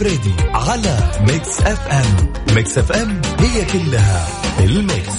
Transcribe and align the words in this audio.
الفريدي 0.00 0.34
على 0.54 0.98
Mix 1.20 1.60
FM. 1.60 2.32
Mix 2.54 2.78
FM 2.78 3.20
هي 3.40 3.64
كلها 3.64 4.26
ال 4.60 4.70
mix. 4.70 5.12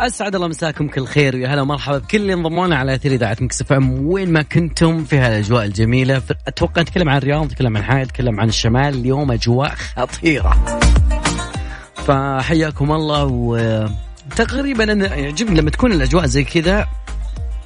أسعد 0.00 0.34
الله 0.34 0.48
مساكم 0.48 0.88
كل 0.88 1.06
خير 1.06 1.36
ويا 1.36 1.48
هلا 1.48 1.62
ومرحبا 1.62 1.98
بكل 1.98 2.18
اللي 2.18 2.34
انضمونا 2.34 2.76
على 2.76 2.94
أثير 2.94 3.12
إذاعة 3.12 3.36
Mix 3.40 3.60
FM. 3.60 4.06
وين 4.06 4.32
ما 4.32 4.42
كنتم 4.42 5.04
في 5.04 5.18
هالاجواء 5.18 5.64
الجميلة 5.64 6.22
أتوقع 6.48 6.82
نتكلم 6.82 7.08
عن 7.08 7.16
الرياض 7.16 7.44
نتكلم 7.44 7.76
عن 7.76 7.82
حائل 7.82 8.02
نتكلم 8.02 8.40
عن 8.40 8.48
الشمال 8.48 8.94
اليوم 8.94 9.32
أجواء 9.32 9.74
خطيرة. 9.96 10.64
فحياكم 11.94 12.92
الله 12.92 13.24
وتقريبا 13.24 14.92
أنا 14.92 15.14
يعجبني 15.14 15.60
لما 15.60 15.70
تكون 15.70 15.92
الأجواء 15.92 16.26
زي 16.26 16.44
كذا 16.44 16.86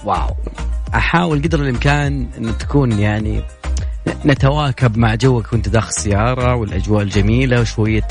واو. 0.04 0.36
أحاول 0.94 1.42
قدر 1.42 1.60
الإمكان 1.60 2.26
أن 2.38 2.58
تكون 2.58 2.98
يعني 2.98 3.42
نتواكب 4.24 4.98
مع 4.98 5.14
جوك 5.14 5.52
وانت 5.52 5.68
داخل 5.68 5.88
السيارة 5.88 6.54
والأجواء 6.54 7.02
الجميلة 7.02 7.60
وشوية 7.60 8.08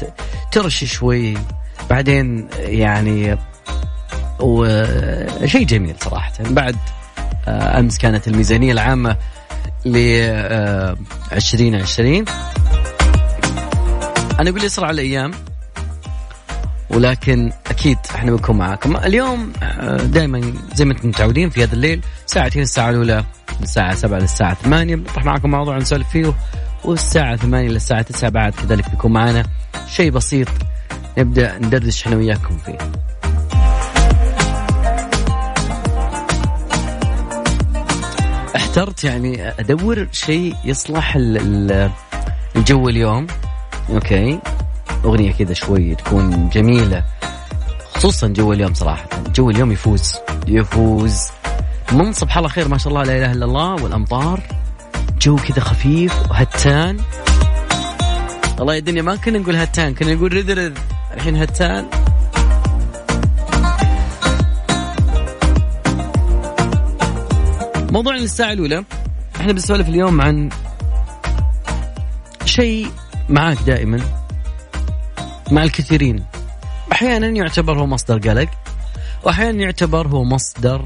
ترش 0.52 0.84
شوي. 0.84 1.38
بعدين 1.90 2.48
يعني 2.60 3.38
وشيء 4.40 5.64
جميل 5.66 5.96
صراحة. 6.00 6.34
بعد 6.40 6.76
آه، 7.48 7.80
أمس 7.80 7.98
كانت 7.98 8.28
الميزانية 8.28 8.72
العامة 8.72 9.18
ل 9.86 9.98
2020 11.34 12.26
أنا 14.40 14.50
أقول 14.50 14.64
يسرع 14.64 14.90
الأيام. 14.90 15.32
ولكن 16.94 17.52
أكيد 17.68 17.98
إحنا 18.16 18.32
بنكون 18.32 18.58
معاكم. 18.58 18.98
اليوم 18.98 19.54
آه، 19.64 19.98
دائما 19.98 20.54
زي 20.74 20.86
ما 20.86 20.94
أنتم 20.94 21.08
متعودين 21.10 21.50
في 21.50 21.64
هذا 21.64 21.74
الليل 21.74 22.02
ساعتين 22.26 22.62
الساعة 22.62 22.90
الأولى 22.90 23.18
من 23.58 23.64
الساعة 23.64 23.96
7 23.96 24.20
للساعة 24.20 24.54
8 24.54 24.96
بنطرح 24.96 25.26
معكم 25.26 25.52
موضوع 25.52 25.78
نسولف 25.78 26.10
فيه 26.10 26.34
والساعة 26.86 27.36
8 27.36 27.70
للساعة 27.70 28.02
9 28.02 28.30
بعد 28.30 28.54
كذلك 28.54 28.90
بيكون 28.90 29.14
معنا 29.14 29.44
شيء 29.88 30.12
بسيط 30.12 30.48
نبدأ 31.18 31.58
ندردش 31.58 32.04
إحنا 32.04 32.16
وياكم 32.16 32.58
فيه. 32.58 32.78
احترت 38.56 39.04
يعني 39.04 39.50
أدور 39.50 40.08
شيء 40.12 40.56
يصلح 40.66 41.14
الجو 42.56 42.90
اليوم. 42.90 43.28
أوكي. 43.90 44.40
أغنية 45.06 45.32
كذا 45.32 45.54
شوي 45.54 45.96
تكون 45.96 46.50
جميلة 46.50 47.04
خصوصا 47.94 48.28
جو 48.28 48.54
اليوم 48.54 48.74
صراحة. 48.74 49.06
جو 49.36 49.50
اليوم 49.50 49.72
يفوز. 49.72 50.14
يفوز. 50.48 51.22
من 51.92 52.14
صبح 52.14 52.38
الله 52.38 52.50
خير 52.50 52.68
ما 52.68 52.78
شاء 52.78 52.88
الله 52.94 53.04
لا 53.04 53.18
إله 53.18 53.32
إلا 53.32 53.46
الله 53.46 53.84
والأمطار. 53.84 54.42
جو 55.22 55.36
كذا 55.36 55.60
خفيف 55.60 56.14
وهتان. 56.30 56.98
والله 58.60 58.74
يا 58.74 58.80
الدنيا 58.80 59.02
ما 59.02 59.16
كنا 59.16 59.40
نقول 59.40 59.56
هتان 59.56 59.94
كنا 59.94 60.14
نقول 60.14 60.34
رذ 60.34 60.54
رذ 60.54 60.78
الحين 61.14 61.36
هتان. 61.36 61.86
موضوعنا 67.92 68.20
للساعة 68.20 68.54
الأولى. 68.54 68.84
إحنا 69.36 69.54
بنسولف 69.54 69.90
اليوم 69.90 70.22
عن 70.22 70.50
شيء 72.46 72.92
معاك 73.30 73.58
دائما. 73.66 74.21
مع 75.52 75.64
الكثيرين. 75.64 76.26
أحيانا 76.92 77.28
يعتبر 77.28 77.80
هو 77.80 77.86
مصدر 77.86 78.30
قلق 78.30 78.50
وأحيانا 79.24 79.64
يعتبر 79.64 80.08
هو 80.08 80.24
مصدر 80.24 80.86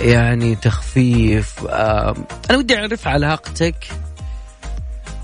يعني 0.00 0.56
تخفيف 0.56 1.66
أنا 2.50 2.58
ودي 2.58 2.76
أعرف 2.78 3.08
علاقتك 3.08 3.88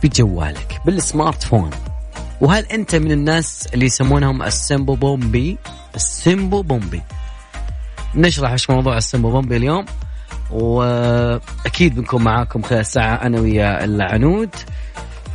بجوالك 0.03 0.81
بالسمارت 0.87 1.43
فون. 1.43 1.71
وهل 2.41 2.67
أنت 2.67 2.95
من 2.95 3.13
الناس 3.13 3.69
اللي 3.75 3.87
يسمونهم 3.87 4.43
السمبو 4.43 4.95
بومبي؟ 4.95 5.59
السمبو 5.95 6.63
بومبي. 6.63 7.03
نشرح 8.15 8.51
إيش 8.51 8.71
موضوع 8.71 8.97
السمبو 8.97 9.31
بومبي 9.31 9.57
اليوم 9.57 9.85
وأكيد 10.51 11.95
بنكون 11.95 12.23
معاكم 12.23 12.63
خلال 12.63 12.87
ساعه 12.87 13.15
أنا 13.15 13.41
ويا 13.41 13.85
العنود. 13.85 14.51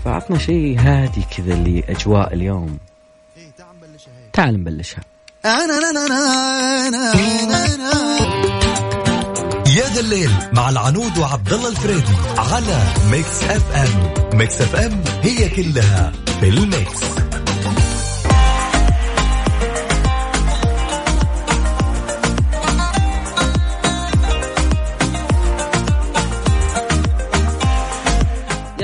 فعطنا 0.06 0.38
شيء 0.38 0.80
هادي 0.80 1.22
كذا 1.38 1.56
لأجواء 1.56 2.34
اليوم. 2.34 2.78
تعال 4.38 4.60
نبلشها. 4.60 5.04
يا 9.76 9.94
ذا 9.94 10.00
الليل 10.00 10.32
مع 10.54 10.70
العنود 10.70 11.18
وعبد 11.18 11.54
الله 11.54 11.70
الفريدي 11.70 12.14
على 12.38 12.84
Mix 13.12 13.44
FM. 13.44 14.14
Mix 14.38 14.62
FM 14.62 15.04
هي 15.24 15.50
كلها 15.50 16.12
بال 16.42 16.65
mix 16.65 17.00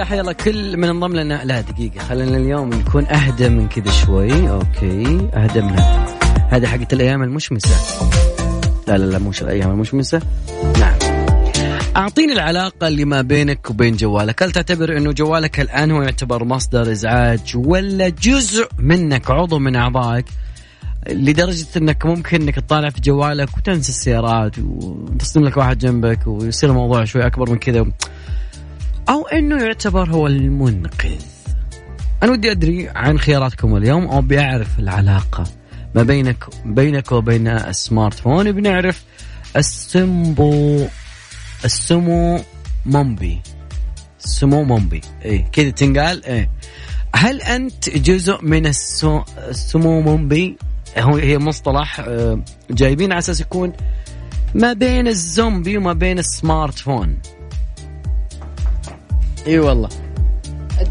يا 0.03 0.07
حي 0.07 0.19
الله 0.19 0.33
كل 0.33 0.77
من 0.77 0.89
انضم 0.89 1.15
لنا. 1.15 1.41
لا 1.43 1.61
دقيقة 1.61 1.99
خلينا 1.99 2.37
اليوم 2.37 2.69
نكون 2.69 3.05
أهدى 3.05 3.49
من 3.49 3.67
كذا 3.67 3.91
شوي. 3.91 4.49
أوكي 4.49 5.29
أهدى 5.33 5.61
من 5.61 5.79
هذا. 6.49 6.67
حقت 6.67 6.93
الأيام 6.93 7.23
المشمسة. 7.23 7.69
لا 8.87 8.97
لا 8.97 9.05
لا 9.05 9.19
مش 9.19 9.41
الأيام 9.41 9.71
المشمسة. 9.71 10.21
نعم. 10.79 10.93
أعطيني 11.95 12.33
العلاقة 12.33 12.87
اللي 12.87 13.05
ما 13.05 13.21
بينك 13.21 13.69
وبين 13.69 13.95
جوالك. 13.95 14.43
هل 14.43 14.51
تعتبر 14.51 14.97
أنه 14.97 15.11
جوالك 15.11 15.59
الآن 15.59 15.91
هو 15.91 16.01
يعتبر 16.01 16.43
مصدر 16.43 16.91
إزعاج 16.91 17.53
ولا 17.55 18.09
جزء 18.09 18.67
منك 18.79 19.31
عضو 19.31 19.59
من 19.59 19.75
أعضائك 19.75 20.25
لدرجة 21.09 21.67
أنك 21.77 22.05
ممكن 22.05 22.41
أنك 22.41 22.55
تطالع 22.55 22.89
في 22.89 23.01
جوالك 23.01 23.57
وتنسى 23.57 23.89
السيارات 23.89 24.59
وتصدم 24.59 25.43
لك 25.43 25.57
واحد 25.57 25.77
جنبك 25.77 26.27
ويصير 26.27 26.69
الموضوع 26.69 27.05
شوي 27.05 27.25
أكبر 27.25 27.49
من 27.49 27.57
كذا؟ 27.57 27.85
أو 29.09 29.27
أنه 29.27 29.63
يعتبر 29.63 30.09
هو 30.09 30.27
المنقذ. 30.27 31.21
أنا 32.23 32.31
ودي 32.31 32.51
أدري 32.51 32.89
عن 32.89 33.19
خياراتكم 33.19 33.77
اليوم 33.77 34.07
أو 34.07 34.21
بيعرف 34.21 34.79
العلاقة 34.79 35.43
ما 35.95 36.03
بينك 36.03 36.45
بينك 36.65 37.11
وبين 37.11 37.47
السمارت 37.47 38.19
فون. 38.19 38.51
بنعرف 38.51 39.03
السمبو 39.55 40.87
السمو 41.65 42.39
مومبي 42.85 43.41
السمو 44.25 44.63
مومبي 44.63 45.01
إيه 45.25 45.45
كذا 45.51 45.69
تنقال. 45.69 46.25
إيه. 46.25 46.49
هل 47.15 47.41
أنت 47.41 47.89
جزء 47.89 48.41
من 48.41 48.67
السو 48.67 49.21
السمو 49.37 50.01
مومبي 50.01 50.57
هو 50.97 51.15
هي 51.15 51.37
مصطلح 51.37 51.99
آه، 51.99 52.43
جايبين 52.71 53.11
على 53.11 53.19
أساس 53.19 53.41
يكون 53.41 53.73
ما 54.55 54.73
بين 54.73 55.07
الزومبي 55.07 55.77
وما 55.77 55.93
بين 55.93 56.19
السمارت 56.19 56.79
فون. 56.79 57.17
إي 59.47 59.59
والله. 59.59 59.89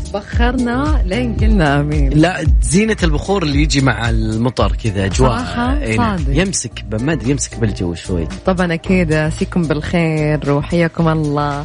تبخرنا 0.06 1.02
لين 1.06 1.36
قلنا 1.36 1.80
آمين. 1.80 2.10
لا 2.10 2.46
زينة 2.60 2.96
البخور 3.02 3.42
اللي 3.42 3.62
يجي 3.62 3.80
مع 3.80 4.10
المطر 4.10 4.76
كذا 4.84 5.04
أجواء. 5.04 5.42
إيه 5.82 5.96
نعم. 5.96 6.18
صادق. 6.18 6.40
يمسك 6.40 6.84
ما 7.00 7.12
أدري 7.12 7.30
يمسك 7.30 7.58
بالجو 7.58 7.94
شوي. 7.94 8.28
طبعا 8.46 8.74
أكيد 8.74 9.12
أسيكم 9.12 9.62
بالخير 9.62 10.50
وحياكم 10.50 11.08
الله. 11.08 11.64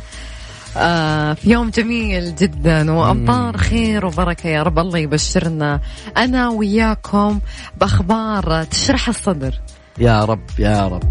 آه 0.78 1.34
في 1.34 1.52
يوم 1.52 1.70
جميل 1.70 2.36
جدا 2.36 2.92
وامطار 2.92 3.58
خير 3.58 4.06
وبركة 4.06 4.48
يا 4.48 4.64
رب 4.64 4.80
الله 4.80 5.00
يبشرنا. 5.00 5.80
أنا 6.18 6.50
وياكم 6.50 7.40
بأخبار 7.80 8.64
تشرح 8.64 9.10
الصدر. 9.10 9.60
يا 10.00 10.26
رب 10.26 10.50
يا 10.60 10.88
رب. 10.88 11.04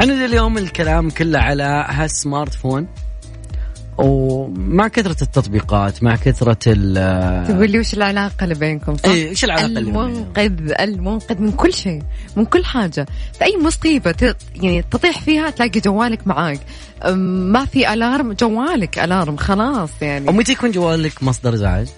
عندنا 0.00 0.24
اليوم 0.24 0.58
الكلام 0.58 1.10
كله 1.10 1.38
على 1.38 1.86
هالسمارت 1.88 2.54
فون 2.54 2.86
ومع 4.00 4.88
كثرة 4.88 5.22
التطبيقات 5.22 6.02
مع 6.02 6.16
كثرة 6.16 6.58
ال 6.66 7.46
تقول 7.46 7.70
لي 7.70 7.78
وش 7.78 7.94
العلاقة 7.94 8.44
اللي 8.44 8.54
بينكم 8.54 8.96
صح؟ 8.96 9.04
إيه 9.08 9.28
إيش 9.28 9.44
العلاقة 9.44 9.66
اللي؟ 9.66 9.80
المنقذ 9.80 10.72
المنقذ 10.80 11.40
من 11.40 11.52
كل 11.52 11.72
شيء 11.72 12.02
من 12.36 12.44
كل 12.44 12.64
حاجة 12.64 13.06
في 13.38 13.44
أي 13.44 13.56
مصيبة 13.62 14.34
يعني 14.56 14.82
تطيح 14.82 15.20
فيها 15.20 15.50
تلاقي 15.50 15.80
جوالك 15.80 16.26
معاك 16.26 16.60
ما 17.14 17.64
في 17.64 17.92
ألارم 17.92 18.32
جوالك 18.32 18.98
ألارم 18.98 19.36
خلاص 19.36 19.90
يعني 20.02 20.28
ومتى 20.28 20.52
يكون 20.52 20.70
جوالك 20.70 21.22
مصدر 21.22 21.54
إزعاج؟ 21.54 21.88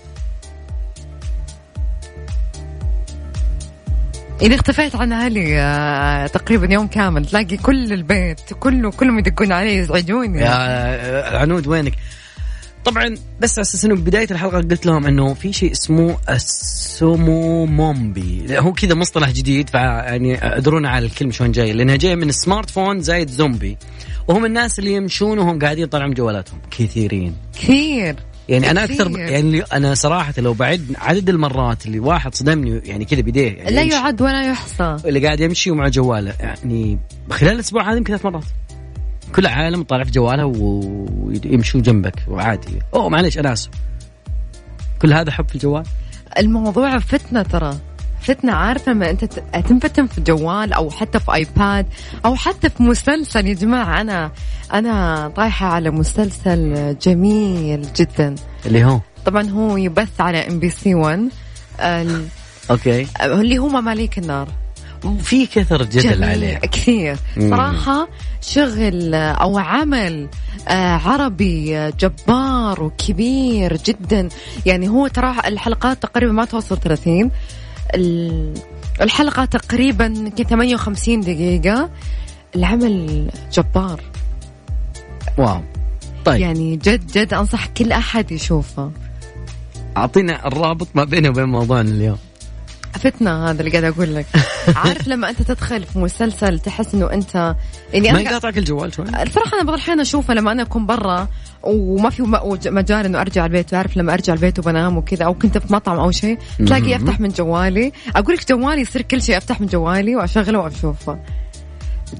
إذا 4.42 4.54
اختفيت 4.54 4.96
عن 4.96 5.12
أهلي 5.12 5.60
آه، 5.60 6.26
تقريبا 6.26 6.72
يوم 6.72 6.86
كامل 6.86 7.26
تلاقي 7.26 7.56
كل 7.56 7.92
البيت 7.92 8.40
كله 8.60 8.90
كلهم 8.90 9.18
يدقون 9.18 9.52
علي 9.52 9.76
يزعجوني. 9.76 10.40
يا 10.40 11.38
عنود 11.38 11.66
وينك؟ 11.66 11.92
طبعا 12.84 13.14
بس 13.40 13.58
على 13.58 13.62
أساس 13.62 13.84
إنه 13.84 13.94
بداية 13.94 14.26
الحلقة 14.30 14.56
قلت 14.56 14.86
لهم 14.86 15.06
إنه 15.06 15.34
في 15.34 15.52
شيء 15.52 15.72
اسمه 15.72 16.16
ال 16.31 16.56
smombie. 16.56 18.58
هو 18.58 18.72
كذا 18.72 18.94
مصطلح 18.94 19.30
جديد 19.30 19.70
فيعني 19.70 20.56
ادرونا 20.56 20.90
على 20.90 21.06
الكلمة 21.06 21.32
شلون 21.32 21.52
جاي 21.52 21.72
لأنها 21.72 21.96
جاية 21.96 22.14
من 22.14 22.32
smart 22.32 22.70
phone 22.70 23.00
زايد 23.00 23.30
زومبي. 23.30 23.76
وهم 24.28 24.44
الناس 24.44 24.78
اللي 24.78 24.92
يمشون 24.92 25.38
وهم 25.38 25.58
قاعدين 25.58 25.84
يطلعون 25.84 26.14
جوالاتهم. 26.14 26.58
كثيرين. 26.70 27.36
كثير. 27.54 28.16
يعني 28.48 28.70
أنا 28.70 28.84
أكثر. 28.84 29.18
يعني 29.18 29.60
أنا 29.60 29.94
صراحة 29.94 30.34
لو 30.38 30.52
بعد 30.52 30.96
عدد 30.98 31.28
المرات 31.28 31.86
اللي 31.86 32.00
واحد 32.00 32.34
صدمني 32.34 32.80
يعني 32.84 33.04
كذا 33.04 33.20
بيديه 33.20 33.52
يعني 33.52 33.70
لا 33.70 33.82
يعد 33.82 34.22
ولا 34.22 34.42
يحصى. 34.42 34.96
اللي 35.04 35.26
قاعد 35.26 35.40
يمشي 35.40 35.70
ومع 35.70 35.88
جواله 35.88 36.34
يعني 36.40 36.98
خلال 37.30 37.52
الأسبوع 37.52 37.90
هذا 37.90 37.96
يمكن 37.96 38.16
ثلاث 38.16 38.24
مرات. 38.24 38.44
كل 39.34 39.46
عالم 39.46 39.82
طالع 39.82 40.04
في 40.04 40.10
جواله 40.10 40.46
ويمشون 40.46 41.82
جنبك 41.82 42.14
وعادي. 42.28 42.78
أوه 42.94 43.08
معليش 43.08 43.38
أنا 43.38 43.52
آسف. 43.52 43.70
كل 45.02 45.12
هذا 45.12 45.30
حب 45.30 45.48
في 45.48 45.54
الجوال؟ 45.54 45.84
الموضوع 46.38 46.98
فتنة 46.98 47.42
ترى. 47.42 47.76
فتنة 48.22 48.52
عارفة 48.52 48.92
لما 48.92 49.10
أنت 49.10 49.24
ت- 49.24 49.44
تنفتن 49.69 50.06
في 50.06 50.20
جوال 50.20 50.72
أو 50.72 50.90
حتى 50.90 51.20
في 51.20 51.34
آيباد 51.34 51.86
أو 52.24 52.34
حتى 52.34 52.69
في 52.70 52.82
مسلسل 52.82 53.46
يا 53.46 53.54
جماعة. 53.54 54.00
أنا 54.00 54.30
أنا 54.74 55.28
طايحة 55.36 55.66
على 55.66 55.90
مسلسل 55.90 56.96
جميل 57.02 57.86
جدا. 57.96 58.34
اللي 58.66 58.84
هو؟ 58.84 59.00
طبعا 59.24 59.50
هو 59.50 59.76
يبث 59.76 60.20
على 60.20 60.48
MBC 60.49 60.94
1 60.94 61.28
ال- 61.80 62.26
okay. 62.70 63.06
اللي 63.22 63.58
هو 63.58 63.69
ممالك 63.69 64.19
النار. 64.19 64.48
في 65.22 65.46
كثر 65.46 65.82
جدل 65.82 66.25
عليه. 66.25 66.56
كثير. 66.58 67.16
مم. 67.36 67.50
صراحة 67.50 68.08
شغل 68.40 69.14
أو 69.14 69.58
عمل 69.58 70.28
آه، 70.68 70.96
عربي 70.96 71.76
آه، 71.78 71.92
جبار 72.00 72.82
وكبير 72.82 73.76
جدا. 73.76 74.28
يعني 74.66 74.88
هو 74.88 75.06
ترى 75.06 75.34
الحلقات 75.46 76.02
تقريبا 76.02 76.32
ما 76.32 76.44
توصل 76.44 76.78
30 76.78 77.22
ال- 77.22 77.30
الحلقة 79.00 79.44
تقريبا 79.44 80.04
يمكن 80.04 80.44
58 80.44 81.20
دقيقة. 81.20 81.90
العمل 82.56 83.30
جبار. 83.52 84.00
واو. 85.38 85.60
طيب. 86.24 86.40
يعني 86.40 86.76
جد 86.76 87.06
جد 87.06 87.34
أنصح 87.34 87.66
كل 87.66 87.92
أحد 87.92 88.32
يشوفه. 88.32 88.90
أعطينا 89.96 90.46
الرابط 90.46 90.88
ما 90.94 91.04
بينه 91.04 91.28
وبين 91.28 91.44
موضوعنا 91.44 91.90
اليوم. 91.90 92.18
فتنة 92.98 93.50
هذا 93.50 93.60
اللي 93.60 93.70
قاعد 93.70 93.84
أقول 93.84 94.14
لك. 94.14 94.26
عارف 94.84 95.08
لما 95.08 95.30
أنت 95.30 95.42
تدخل 95.42 95.82
في 95.82 95.98
مسلسل 95.98 96.58
تحس 96.58 96.94
إنه 96.94 97.12
أنت 97.12 97.54
يعني 97.92 98.12
ما 98.12 98.20
أنا 98.20 98.30
يقاطعك 98.30 98.58
الجوال 98.58 98.94
شوي. 98.94 99.06
الصراحة 99.22 99.54
أنا 99.54 99.62
بعض 99.62 99.74
الأحيان 99.74 100.00
أشوفه 100.00 100.34
لما 100.34 100.52
أنا 100.52 100.62
أكون 100.62 100.86
برا 100.86 101.28
وما 101.62 102.10
في 102.10 102.22
مجال 102.66 103.04
إنه 103.04 103.20
أرجع 103.20 103.46
البيت. 103.46 103.72
وأعرف 103.72 103.96
لما 103.96 104.12
أرجع 104.12 104.32
البيت 104.32 104.58
وبنام 104.58 104.96
وكذا 104.96 105.24
أو 105.24 105.34
كنت 105.34 105.58
في 105.58 105.72
مطعم 105.72 105.98
أو 105.98 106.10
شيء 106.10 106.38
تلاقي. 106.58 106.96
أفتح 106.96 107.20
من 107.20 107.28
جوالي. 107.28 107.92
أقول 108.16 108.34
لك 108.34 108.48
جوالي 108.48 108.80
يصير 108.80 109.02
كل 109.02 109.22
شيء 109.22 109.36
أفتح 109.36 109.60
من 109.60 109.66
جوالي 109.66 110.16
وأشغله 110.16 110.58
وأشوفه. 110.58 111.18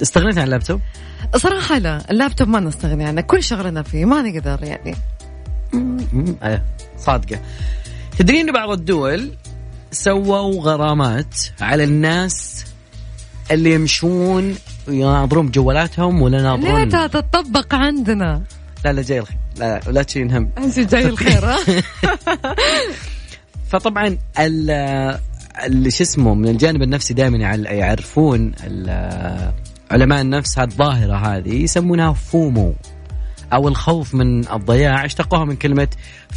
استغنيت 0.03 0.39
عن 0.39 0.45
اللابتوب؟ 0.45 0.81
صراحة 1.37 1.79
لا 1.79 2.11
اللابتوب 2.11 2.49
ما 2.49 2.61
نستغني 2.61 3.05
عنه. 3.05 3.21
كل 3.21 3.43
شغلنا 3.43 3.83
فيه 3.83 4.05
ما 4.05 4.23
نقدر 4.23 4.59
يعني. 4.63 4.95
آه، 6.43 6.63
صادقة. 6.99 7.41
تدرين 8.19 8.53
بعض 8.53 8.71
الدول 8.71 9.31
سووا 9.93 10.63
غرامات 10.63 11.35
على 11.61 11.85
الناس 11.85 12.65
اللي 13.51 13.75
يمشون 13.75 14.55
يناظرون 14.89 15.47
بجوالاتهم 15.49 16.23
ولا 16.23 16.37
ليه 16.37 16.43
يناظرون 16.43 16.89
تا 16.89 17.07
تطبق 17.07 17.75
عندنا. 17.75 18.43
لا 18.85 18.93
لا 18.93 19.03
جاي 19.03 19.19
الخير. 19.19 19.37
لا 19.57 19.81
لا, 19.89 20.03
تشيلين 20.03 20.31
هم 20.31 20.51
أنت 20.59 20.79
جاي 20.79 21.07
الخير 21.07 21.45
ها؟ 21.45 21.59
فطبعا 23.71 24.19
ال 24.39 24.71
اللي 25.65 25.91
شو 25.91 26.05
اسمه 26.05 26.35
من 26.35 26.49
الجانب 26.49 26.83
النفسي 26.83 27.15
دائما 27.15 27.39
يعرفون 27.71 28.53
علماء 29.91 30.21
النفس 30.21 30.59
هذه 30.59 30.69
الظاهرة 30.69 31.17
هذه 31.17 31.63
يسمونها 31.63 32.13
فومو. 32.13 32.75
أو 33.53 33.69
الخوف 33.69 34.15
من 34.15 34.49
الضياع 34.53 35.05
اشتقوها 35.05 35.45
من 35.45 35.57
كلمة 35.57 35.89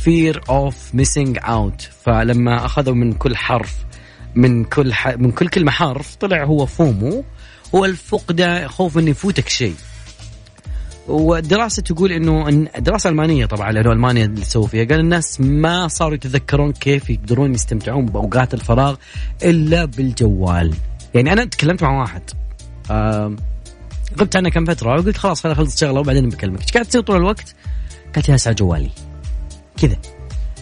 fear 0.05 0.35
of 0.35 0.73
missing 0.99 1.39
out. 1.43 1.81
فلما 2.05 2.65
أخذوا 2.65 2.95
من 2.95 3.13
كل 3.13 3.35
حرف 3.35 3.75
من 4.35 4.63
كل 4.63 4.93
ح... 4.93 5.07
من 5.07 5.31
كل 5.31 5.47
كلمة 5.47 5.71
حرف 5.71 6.15
طلع 6.15 6.43
هو 6.43 6.65
فومو 6.65 7.23
هو 7.75 7.85
الفقدان 7.85 8.67
خوف 8.67 8.97
ان 8.97 9.07
يفوتك 9.07 9.49
شيء. 9.49 9.75
والدراسة 11.07 11.81
تقول 11.81 12.11
إنه 12.11 12.45
إن- 12.45 12.79
دراسه 12.79 13.09
المانيه 13.09 13.45
طبعا 13.45 13.71
لأنه 13.71 13.91
ألمانيا 13.91 14.25
اللي 14.25 14.45
سووا 14.45 14.67
فيها 14.67 14.85
قال 14.85 14.99
الناس 14.99 15.41
ما 15.41 15.87
صاروا 15.87 16.13
يتذكرون 16.13 16.71
كيف 16.71 17.09
يقدرون 17.09 17.53
يستمتعون 17.53 18.05
بأوقات 18.05 18.53
الفراغ 18.53 18.95
إلا 19.43 19.85
بالجوال. 19.85 20.73
يعني 21.13 21.33
أنا 21.33 21.45
تكلمت 21.45 21.83
مع 21.83 21.99
واحد 22.01 22.21
غبت 24.19 24.35
عنه 24.35 24.49
كم 24.49 24.65
فترة 24.65 24.89
وقلت 24.89 25.17
خلاص 25.17 25.41
خليني 25.41 25.59
اخلص 25.59 25.79
شغله 25.79 25.99
وبعدين 25.99 26.29
بكلمك. 26.29 26.61
إيش 26.61 26.71
قاعد 26.71 26.85
تسوي 26.85 27.01
طول 27.01 27.15
الوقت؟ 27.15 27.55
قالت 28.15 28.27
جالس 28.27 28.47
على 28.47 28.55
جوالي. 28.55 28.89
كذا. 29.77 29.97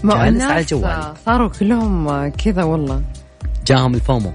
ما 0.03 0.25
جالس 0.25 0.43
على 0.43 0.63
جوالي. 0.63 1.13
صاروا 1.25 1.49
كلهم 1.49 2.27
كذا 2.29 2.63
والله. 2.63 3.03
جاهم 3.67 3.95
الفومو. 3.95 4.33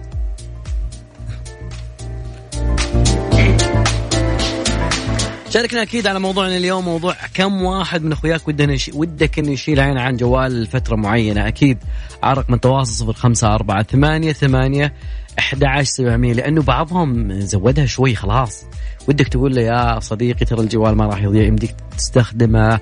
شاركنا 5.50 5.82
أكيد 5.82 6.06
على 6.06 6.20
موضوعنا 6.20 6.56
اليوم 6.56 6.84
موضوع 6.84 7.14
كم 7.34 7.62
واحد 7.62 8.02
من 8.02 8.12
أخوياك 8.12 8.42
يش... 8.48 8.90
ودك 8.94 9.38
إنه 9.38 9.50
يشيل 9.50 9.80
عينه 9.80 10.00
عن 10.00 10.16
جوال 10.16 10.62
لفترة 10.62 10.96
معينة؟ 10.96 11.48
أكيد 11.48 11.78
على 12.22 12.40
رقم 12.40 12.54
التواصل 12.54 12.92
صفر 12.92 13.12
خمسة 13.12 13.54
أربعة 13.54 13.82
ثمانية 13.82 14.32
ثمانية 14.32 14.94
أحد 15.38 15.64
عشر 15.64 15.90
سبعمية 15.90 16.32
لأنه 16.32 16.62
بعضهم 16.62 17.40
زودها 17.40 17.86
شوي 17.86 18.14
خلاص. 18.14 18.64
ودك 19.08 19.28
تقول 19.28 19.54
له 19.54 19.62
يا 19.62 20.00
صديقي 20.00 20.44
ترى 20.44 20.60
الجوال 20.60 20.96
ما 20.96 21.06
راح 21.06 21.22
يضيع 21.22 21.42
يمديك 21.42 21.74
تستخدمه. 21.96 22.80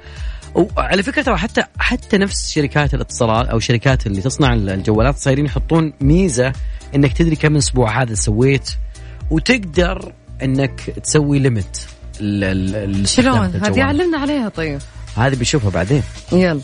وعلى 0.54 1.02
فكرة 1.02 1.22
ترى 1.22 1.36
حتى 1.36 1.62
حتى 1.78 2.18
نفس 2.18 2.50
شركات 2.50 2.94
الاتصالات 2.94 3.48
أو 3.48 3.58
شركات 3.58 4.06
اللي 4.06 4.22
تصنع 4.22 4.54
الجوالات 4.54 5.16
صايرين 5.16 5.46
يحطون 5.46 5.92
ميزة 6.00 6.52
إنك 6.94 7.12
تدري 7.12 7.36
كم 7.36 7.56
أسبوع 7.56 8.02
هذا 8.02 8.14
سويت 8.14 8.70
وتقدر 9.30 10.12
إنك 10.42 10.80
تسوي 10.80 11.38
ليمت 11.38 11.88
شلون؟ 13.04 13.46
هذه 13.62 13.82
علمنا 13.82 14.18
عليها 14.18 14.48
طيب. 14.48 14.78
هذه 15.16 15.34
بنشوفها 15.34 15.70
بعدين. 15.70 16.02
يلا. 16.32 16.60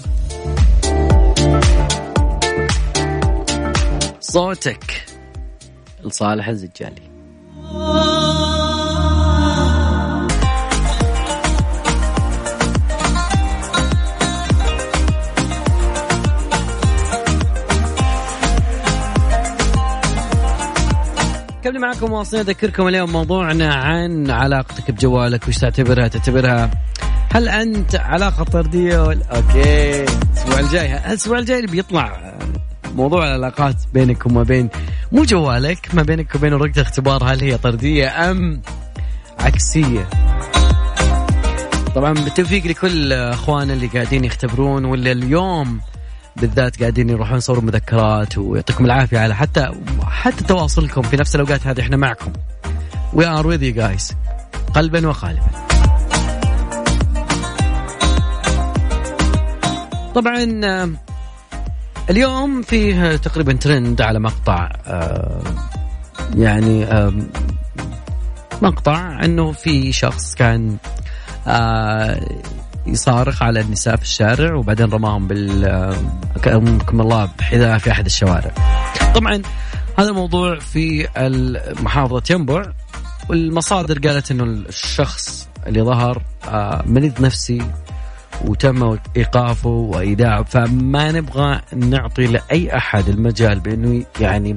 صوتك 4.20 5.04
لصالح 6.04 6.48
الزجالي 6.48 7.11
كمل 21.72 21.80
معكم 21.80 22.12
واصلين 22.12 22.42
أذكركم 22.42 22.88
اليوم 22.88 23.12
موضوعنا 23.12 23.74
عن 23.74 24.30
علاقتك 24.30 24.90
بجوالك 24.90 25.48
وش 25.48 25.58
تعتبرها؟ 25.58 26.08
تعتبرها 26.08 26.70
هل 27.34 27.48
أنت 27.48 27.94
علاقة 27.94 28.44
طردية؟ 28.44 29.02
ولا 29.02 29.36
أوكي 29.36 30.02
الأسبوع 30.02 30.60
الجاي 30.60 30.96
الأسبوع 30.96 31.38
الجاي 31.38 31.66
بيطلع 31.66 32.34
موضوع 32.94 33.24
العلاقات 33.24 33.74
بينك 33.94 34.26
وما 34.26 34.42
بين 34.42 34.68
مو 35.12 35.22
جوالك 35.22 35.88
ما 35.94 36.02
بينك 36.02 36.34
وبين 36.34 36.52
ورقه 36.52 36.82
اختبار 36.82 37.24
هل 37.24 37.40
هي 37.40 37.58
طردية 37.58 38.30
أم 38.30 38.62
عكسية. 39.40 40.08
طبعا 41.94 42.12
بالتوفيق 42.12 42.66
لكل 42.66 43.12
اخواننا 43.12 43.72
اللي 43.72 43.86
قاعدين 43.86 44.24
يختبرون 44.24 44.84
واللي 44.84 45.12
اليوم 45.12 45.80
بالذات 46.36 46.80
قاعدين 46.80 47.10
يروحون 47.10 47.38
يصوروا 47.38 47.62
مذكرات 47.62 48.38
ويعطيكم 48.38 48.84
العافية 48.84 49.18
على 49.18 49.34
حتى 49.34 49.70
حتى 50.02 50.44
تواصلكم 50.44 51.02
في 51.02 51.16
نفس 51.16 51.34
الأوقات 51.34 51.66
هذه 51.66 51.80
إحنا 51.80 51.96
معكم. 51.96 52.32
we 53.12 53.26
are 53.26 53.46
with 53.46 53.62
you 53.62 53.74
guys 53.74 54.12
قلبا 54.74 55.08
وقالبا. 55.08 55.46
طبعا 60.14 60.44
اليوم 62.10 62.62
فيه 62.62 63.16
تقريبا 63.16 63.52
ترند 63.52 64.00
على 64.00 64.18
مقطع 64.20 64.70
آه، 64.86 65.42
يعني 66.36 66.84
آه، 66.84 67.12
مقطع 68.62 69.24
إنه 69.24 69.52
في 69.52 69.92
شخص 69.92 70.34
كان 70.34 70.76
آه، 71.46 72.20
يصارخ 72.86 73.42
على 73.42 73.60
النساء 73.60 73.96
في 73.96 74.02
الشارع 74.02 74.54
وبعدين 74.54 74.90
رماهم 74.90 75.28
بال 75.28 75.64
اكرمكم 76.36 77.00
الله 77.00 77.28
بحذاء 77.38 77.78
في 77.78 77.90
أحد 77.90 78.06
الشوارع. 78.06 78.52
طبعا 79.14 79.42
هذا 79.98 80.08
الموضوع 80.08 80.58
في 80.58 81.08
محافظه 81.82 82.22
ينبع 82.30 82.62
والمصادر 83.28 84.08
قالت 84.08 84.30
إنه 84.30 84.44
الشخص 84.44 85.48
اللي 85.66 85.82
ظهر 85.82 86.22
آه، 86.48 86.82
مريض 86.86 87.20
نفسي 87.20 87.62
وتم 88.44 88.98
إيقافه 89.16 89.68
وإيداعه 89.68 90.42
فما 90.42 91.12
نبغى 91.12 91.60
نعطي 91.76 92.26
لأي 92.26 92.76
أحد 92.76 93.08
المجال 93.08 93.60
بأنه 93.60 94.04
يعني 94.20 94.56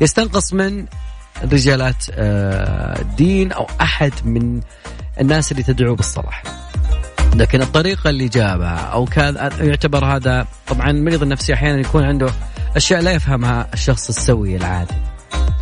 يستنقص 0.00 0.52
من 0.52 0.86
رجالات 1.52 2.04
الدين 2.08 3.52
أو 3.52 3.66
أحد 3.80 4.12
من 4.24 4.60
الناس 5.20 5.52
اللي 5.52 5.62
تدعو 5.62 5.94
بالصلاح. 5.94 6.42
لكن 7.34 7.62
الطريقة 7.62 8.10
اللي 8.10 8.28
جابها 8.28 8.78
أو 8.78 9.04
كان 9.04 9.50
يعتبر 9.60 10.04
هذا 10.04 10.46
طبعا 10.66 10.90
المريض 10.90 11.22
النفسي 11.22 11.54
أحيانا 11.54 11.80
يكون 11.80 12.04
عنده 12.04 12.30
أشياء 12.76 13.00
لا 13.00 13.12
يفهمها 13.12 13.68
الشخص 13.74 14.08
السوي 14.08 14.56
العادي. 14.56 14.94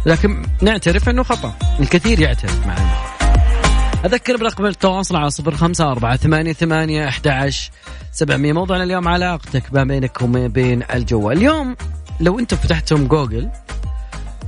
لكن 0.07 0.47
نعترف 0.63 1.09
أنه 1.09 1.23
خطأ. 1.23 1.55
الكثير 1.81 2.21
يعترف 2.21 2.67
معنا. 2.67 2.97
أذكر 4.05 4.37
برقم 4.37 4.67
التواصل 4.67 5.17
على 5.17 5.31
صفر 5.31 5.55
خمسة 5.55 5.93
أربعة 5.93 6.17
ثمانية 6.17 6.53
ثمانية 6.53 7.09
أحد 7.09 7.51
سبعمية. 8.13 8.53
موضوعنا 8.53 8.85
اليوم 8.85 9.09
علاقتك 9.09 9.63
ما 9.73 9.85
بينك 9.85 10.23
وما 10.23 10.47
بين 10.47 10.83
الجوال. 10.95 11.37
اليوم 11.37 11.77
لو 12.21 12.39
أنت 12.39 12.55
فتحتم 12.55 13.07
جوجل 13.07 13.51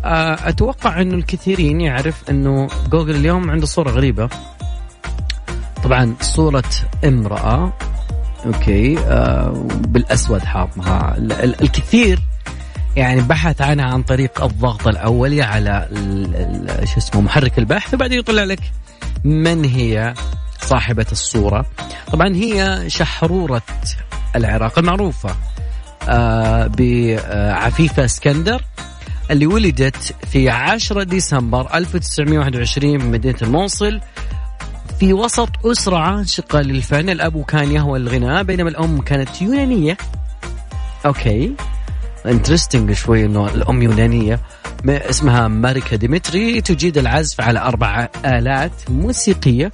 أتوقع 0.04 1.00
أنه 1.00 1.14
الكثيرين 1.14 1.80
يعرف 1.80 2.30
أنه 2.30 2.68
جوجل 2.90 3.14
اليوم 3.14 3.50
عنده 3.50 3.66
صورة 3.66 3.90
غريبة. 3.90 4.28
طبعا 5.84 6.14
صورة 6.20 6.70
امرأة 7.04 7.72
okay 8.46 8.98
آه 8.98 9.66
بالأسود 9.80 10.40
حاطها 10.40 11.14
الكثير 11.44 12.20
يعني 12.96 13.20
بحث 13.20 13.62
عنها 13.62 13.84
عن 13.84 14.02
طريق 14.02 14.44
الضغط 14.44 14.88
الأولي 14.88 15.42
على 15.42 15.88
شو 16.84 16.98
اسمه 16.98 17.20
محرك 17.20 17.58
البحث 17.58 17.94
وبعدين 17.94 18.18
يطلع 18.18 18.44
لك 18.44 18.60
من 19.24 19.64
هي 19.64 20.14
صاحبة 20.60 21.06
الصورة. 21.12 21.66
طبعا 22.12 22.34
هي 22.34 22.84
شحرورة 22.86 23.62
العراق 24.36 24.78
المعروفة 24.78 25.36
آه 26.08 26.66
بعفيفة 26.66 28.04
اسكندر 28.04 28.64
اللي 29.30 29.46
ولدت 29.46 30.14
في 30.30 30.50
10 30.50 31.02
ديسمبر 31.02 31.74
1921 31.74 32.98
من 32.98 33.10
مدينة 33.10 33.38
الموصل. 33.42 34.00
في 35.00 35.12
وسط 35.12 35.66
أسرة 35.66 35.96
عاشقة 35.96 36.60
للفن. 36.60 37.10
الأب 37.10 37.44
كان 37.44 37.72
يهوى 37.72 37.98
الغناء 37.98 38.42
بينما 38.42 38.68
الأم 38.68 39.00
كانت 39.00 39.42
يونانية. 39.42 39.96
okay. 41.06 41.54
interesting 42.26 42.92
شوي 42.92 43.24
إنه 43.24 43.46
الأم 43.46 43.82
يونانية. 43.82 44.40
اسمها 44.88 45.48
ماريكا 45.48 45.96
ديمتري. 45.96 46.60
تجيد 46.60 46.98
العزف 46.98 47.40
على 47.40 47.60
أربع 47.60 48.08
آلات 48.24 48.90
موسيقية. 48.90 49.72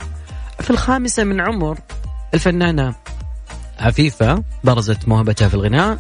في 0.61 0.71
الخامسة 0.71 1.25
من 1.25 1.41
عمر 1.41 1.79
الفنانة 2.35 2.95
عفيفه 3.79 4.43
برزت 4.65 5.09
موهبتها 5.09 5.49
في 5.49 5.55
الغناء 5.55 5.99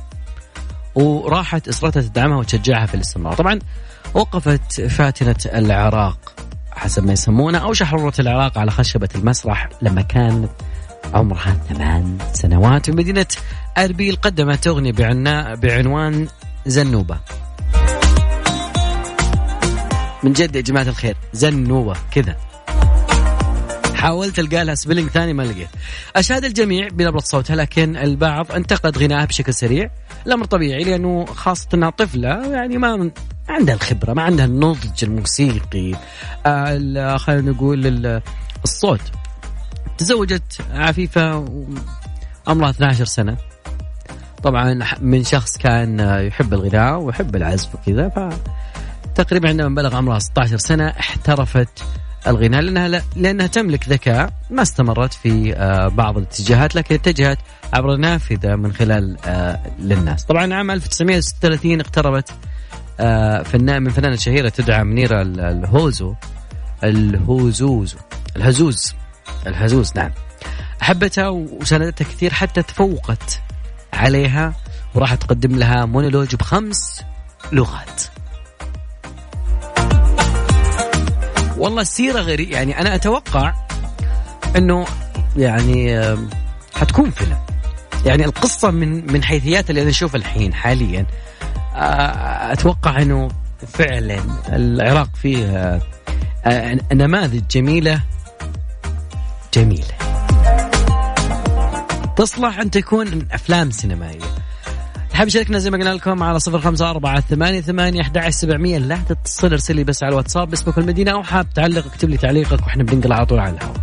وراحت 0.94 1.68
إسرتها 1.68 2.02
تدعمها 2.02 2.38
وتشجعها 2.38 2.86
في 2.86 2.94
الاستمرار 2.94 3.34
طبعا 3.34 3.58
وقفت 4.14 4.80
فاتنة 4.80 5.58
العراق. 5.58 6.34
حسب 6.76 7.06
ما 7.06 7.12
يسمونه 7.12 7.58
أو 7.58 7.72
شحرورة 7.72 8.12
العراق 8.18 8.58
على 8.58 8.70
خشبة 8.70 9.08
المسرح 9.14 9.68
لما 9.82 10.02
كانت 10.02 10.50
عمرها 11.14 11.56
ثمان 11.68 12.18
سنوات 12.32 12.86
في 12.86 12.92
مدينة 12.92 13.26
أربيل 13.78 14.16
قدمت 14.16 14.66
أغنية 14.66 14.92
بعنوان 15.54 16.28
زنوبة. 16.66 17.18
من 20.22 20.32
جد 20.32 20.56
يا 20.56 20.60
جماعة 20.60 20.82
الخير 20.82 21.16
زنوبة 21.32 21.94
كذا. 22.10 22.36
حاولت 24.06 24.38
ألقى 24.38 24.64
لها 24.64 24.74
سبيلنج 24.74 25.08
ثاني 25.08 25.32
ما 25.32 25.42
لقيت. 25.42 25.68
أشاد 26.16 26.44
الجميع 26.44 26.88
بنبره 26.88 27.18
صوتها 27.20 27.56
لكن 27.56 27.96
البعض 27.96 28.52
انتقد 28.52 28.98
غناها 28.98 29.24
بشكل 29.24 29.54
سريع. 29.54 29.90
الأمر 30.26 30.44
طبيعي 30.44 30.84
لأنه 30.84 31.24
خاصة 31.24 31.68
إنها 31.74 31.90
طفلة 31.90 32.52
يعني 32.52 32.78
ما 32.78 33.10
عندها 33.48 33.74
الخبرة 33.74 34.12
ما 34.12 34.22
عندها 34.22 34.44
النضج 34.44 35.04
الموسيقي 35.04 35.94
خلينا 37.18 37.50
نقول 37.50 38.20
الصوت. 38.64 39.00
تزوجت 39.98 40.60
عفيفة 40.70 41.44
عمرها 42.46 42.70
12 42.70 43.04
سنة. 43.04 43.36
طبعا 44.42 44.84
من 45.00 45.24
شخص 45.24 45.56
كان 45.56 46.00
يحب 46.26 46.54
الغناء 46.54 46.98
ويحب 46.98 47.36
العزف 47.36 47.74
وكذا 47.74 48.08
ف 48.08 48.18
تقريبا 49.14 49.48
عندما 49.48 49.74
بلغ 49.74 49.96
عمرها 49.96 50.18
16 50.18 50.56
سنة 50.56 50.88
احترفت 50.88 51.84
الغناء 52.26 52.60
لأنها 52.60 53.02
لأنها 53.16 53.46
تملك 53.46 53.88
ذكاء 53.88 54.32
ما 54.50 54.62
استمرت 54.62 55.12
في 55.12 55.52
بعض 55.92 56.18
الاتجاهات 56.18 56.74
لكن 56.74 56.94
اتجهت 56.94 57.38
عبر 57.72 57.96
نافذه 57.96 58.56
من 58.56 58.72
خلال 58.72 59.16
للناس. 59.78 60.24
طبعا 60.24 60.54
عام 60.54 60.70
1936 60.70 61.80
اقتربت 61.80 62.30
فنان 63.44 63.82
من 63.82 63.90
فنانة 63.90 64.16
شهيرة 64.16 64.48
تدعى 64.48 64.84
منيرة 64.84 65.22
الهوزو 65.22 66.14
الهوزوز 66.84 67.96
الهزوز 68.36 68.94
الهزوز 69.46 69.92
نعم 69.96 70.10
أحبتها 70.82 71.28
وساندتها 71.28 72.04
كثير 72.04 72.34
حتى 72.34 72.62
تفوقت 72.62 73.40
عليها 73.92 74.54
وراح 74.94 75.14
تقدم 75.14 75.56
لها 75.56 75.84
مونولوج 75.84 76.34
بخمس 76.34 77.02
لغات 77.52 78.02
والله 81.58 81.82
السيرة 81.82 82.20
غريبة 82.20 82.52
يعني 82.52 82.80
أنا 82.80 82.94
أتوقع 82.94 83.54
أنه 84.56 84.86
يعني 85.36 86.00
حتكون 86.74 87.10
فيلم. 87.10 87.38
يعني 88.06 88.24
القصة 88.24 88.70
من 88.70 89.12
من 89.12 89.22
حيثيات 89.24 89.70
اللي 89.70 89.82
أنا 89.82 89.90
أشوفها 89.90 90.18
الحين 90.18 90.54
حاليا 90.54 91.06
أتوقع 92.52 93.02
إنه 93.02 93.28
فعلا 93.68 94.20
العراق 94.48 95.08
فيه 95.22 95.80
نماذج 96.92 97.42
جميلة. 97.50 98.00
جميلة. 99.54 99.94
تصلح 102.16 102.58
أن 102.58 102.70
تكون 102.70 103.28
أفلام 103.32 103.70
سينمائية. 103.70 104.35
حاب 105.16 105.28
شاركنا 105.28 105.58
زي 105.58 105.70
ما 105.70 105.78
قلنا 105.78 105.94
لكم 105.94 106.22
على 106.22 106.38
صفر 106.38 106.60
خمسة 106.60 106.90
أربعة 106.90 107.20
ثمانية 107.20 107.60
ثمانية 107.60 108.00
أحد 108.00 108.28
سبعمية 108.28 108.78
لا 108.78 108.98
تتصل 109.08 109.50
ارسل 109.52 109.76
لي 109.76 109.84
بس 109.84 110.02
على 110.02 110.10
الواتساب 110.10 110.50
باسمك 110.50 110.78
المدينة 110.78 111.12
أو 111.12 111.22
حاب 111.22 111.50
تعلق 111.54 111.86
اكتب 111.86 112.08
لي 112.08 112.16
تعليقك 112.16 112.62
وإحنا 112.62 112.82
بننقل 112.82 113.12
على 113.12 113.26
طول 113.26 113.38
على 113.38 113.56
الهواء. 113.56 113.76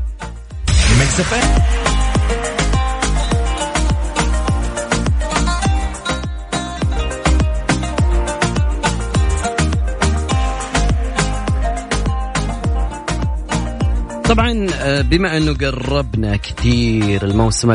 طبعا 14.24 14.68
بما 15.02 15.38
أنه 15.38 15.54
قربنا 15.54 16.36
كثير 16.36 17.24
الموسم 17.24 17.72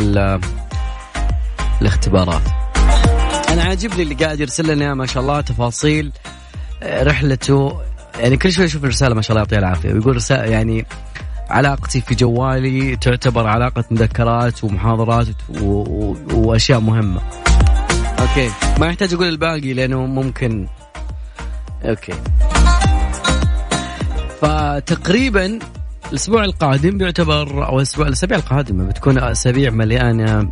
الاختبارات 1.81 2.58
أنا 3.59 3.67
عاجبني 3.67 4.03
اللي 4.03 4.15
قاعد 4.15 4.41
يرسل 4.41 4.73
لنا 4.73 4.95
ما 4.95 5.07
شاء 5.07 5.23
الله 5.23 5.41
تفاصيل 5.41 6.13
رحلته. 6.83 7.81
يعني 8.21 8.37
كل 8.37 8.53
شوي 8.53 8.65
أشوف 8.65 8.85
الرسالة 8.85 9.15
ما 9.15 9.23
شاء 9.23 9.31
الله 9.31 9.41
يعطيه 9.41 9.59
العافية. 9.59 9.93
ويقول 9.93 10.17
رسالة 10.17 10.43
يعني 10.43 10.87
علاقتي 11.51 12.01
في 12.01 12.15
جوالي 12.15 12.97
تعتبر 12.97 13.47
علاقة 13.47 13.85
مذكرات 13.91 14.65
ومحاضرات 14.65 15.27
و... 15.49 15.65
و... 15.65 16.17
وأشياء 16.33 16.81
مهمة. 16.81 17.21
أوكي. 18.19 18.51
ما 18.81 18.87
يحتاج 18.87 19.15
أقول 19.15 19.29
الباقي 19.29 19.73
لأنه 19.73 20.07
ممكن. 20.07 20.67
أوكي. 21.85 22.15
فتقريبا 24.41 25.59
الأسبوع 26.11 26.45
القادم 26.45 26.99
بيعتبر 26.99 27.67
أو 27.67 27.79
الأسبوع 27.79 28.07
الأسابيع 28.07 28.39
القادمة 28.39 28.85
بتكون 28.85 29.19
أسابيع 29.19 29.71
مليانة 29.71 30.51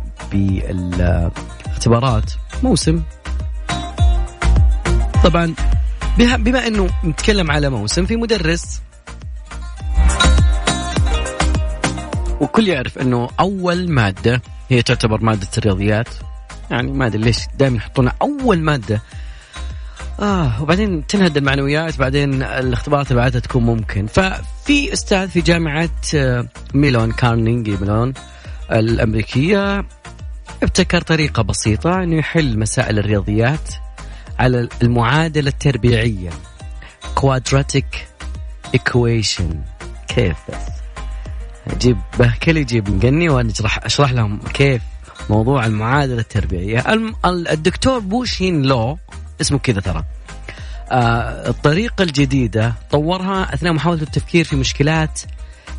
بالاختبارات 1.77 2.31
موسم. 2.63 3.01
طبعا 5.23 5.53
بما 6.17 6.67
إنه 6.67 6.89
نتكلم 7.05 7.51
على 7.51 7.69
موسم 7.69 8.05
في 8.05 8.15
مدرس 8.15 8.81
وكل 12.41 12.67
يعرف 12.67 12.97
إنه 12.97 13.29
أول 13.39 13.91
مادة 13.91 14.41
هي 14.69 14.81
تعتبر 14.81 15.21
مادة 15.21 15.47
الرياضيات. 15.57 16.07
يعني 16.71 16.91
ما 16.91 17.05
أدري 17.05 17.21
ليش 17.21 17.37
دائما 17.59 17.77
يحطونها 17.77 18.13
أول 18.21 18.59
مادة. 18.59 19.01
آه 20.19 20.61
وبعدين 20.61 21.07
تنهد 21.07 21.37
المعنويات 21.37 21.97
بعدين 21.97 22.43
الاختبارات 22.43 23.11
اللي 23.11 23.21
بعدها 23.21 23.39
تكون 23.41 23.63
ممكن. 23.63 24.07
ففي 24.07 24.93
أستاذ 24.93 25.29
في 25.29 25.41
جامعة 25.41 25.89
ميلون 26.73 27.11
كارنينجي 27.11 27.77
ميلون 27.77 28.13
الأمريكية. 28.71 29.85
ابتكر 30.63 31.01
طريقة 31.01 31.43
بسيطة 31.43 32.03
أنه 32.03 32.15
يحل 32.15 32.59
مسائل 32.59 32.99
الرياضيات 32.99 33.69
على 34.39 34.69
المعادلة 34.81 35.49
التربيعية. 35.49 36.29
Quadratic 37.19 37.97
equation. 38.77 39.55
كيف؟ 40.07 40.37
بس 40.49 40.57
أجيب 41.67 41.97
بهكل 42.19 42.57
يجيب 42.57 42.89
مقني 42.89 43.29
وأنا 43.29 43.51
اشرح 43.51 43.85
أشرح 43.85 44.11
لهم 44.11 44.39
كيف 44.53 44.81
موضوع 45.29 45.65
المعادلة 45.65 46.19
التربيعية. 46.21 46.79
الم- 46.93 47.15
ال- 47.25 47.47
الدكتور 47.47 47.99
بوشين 47.99 48.61
لو 48.63 48.97
اسمه 49.41 49.57
كذا 49.59 49.81
ترى. 49.81 50.03
آه، 50.91 51.49
الطريقة 51.49 52.03
الجديدة 52.03 52.73
طورها 52.91 53.53
أثناء 53.53 53.73
محاولة 53.73 54.01
التفكير 54.01 54.45
في 54.45 54.55
مشكلات 54.55 55.21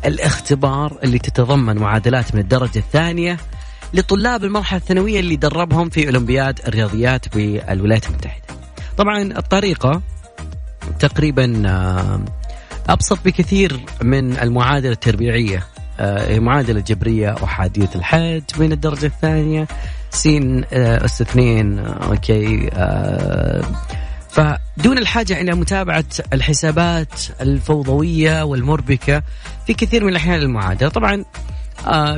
الاختبار 0.05 0.97
اللي 1.03 1.19
تتضمن 1.19 1.75
معادلات 1.77 2.35
من 2.35 2.41
الدرجة 2.41 2.79
الثانية 2.79 3.37
لطلاب 3.93 4.43
المرحلة 4.43 4.79
الثانوية 4.79 5.19
اللي 5.19 5.35
دربهم 5.35 5.89
في 5.89 6.07
أولمبياد 6.07 6.59
الرياضيات 6.67 7.35
بالولايات 7.35 8.07
المتحدة. 8.09 8.43
طبعا 8.97 9.21
الطريقة 9.21 10.01
تقريبا 10.99 11.63
آه، 11.65 12.25
أبسط 12.89 13.19
بكثير 13.25 13.79
من 14.01 14.37
المعادلة 14.37 14.91
التربيعية 14.91 15.65
آه، 15.99 16.39
معادلة 16.39 16.79
جبرية 16.79 17.35
احاديه 17.43 17.89
الحد 17.95 18.43
من 18.57 18.71
الدرجة 18.71 19.05
الثانية 19.05 19.67
سين 20.09 20.63
آه، 20.73 21.05
أس 21.05 21.21
اثنين 21.21 21.79
أوكي 21.79 22.69
فدون 24.29 24.97
الحاجة 24.97 25.41
إلى 25.41 25.55
متابعة 25.55 26.05
الحسابات 26.33 27.13
الفوضوية 27.41 28.43
والمربكة 28.43 29.23
في 29.67 29.73
كثير 29.73 30.03
من 30.03 30.09
الأحيان 30.09 30.41
المعادله 30.41 30.89
طبعا 30.89 31.25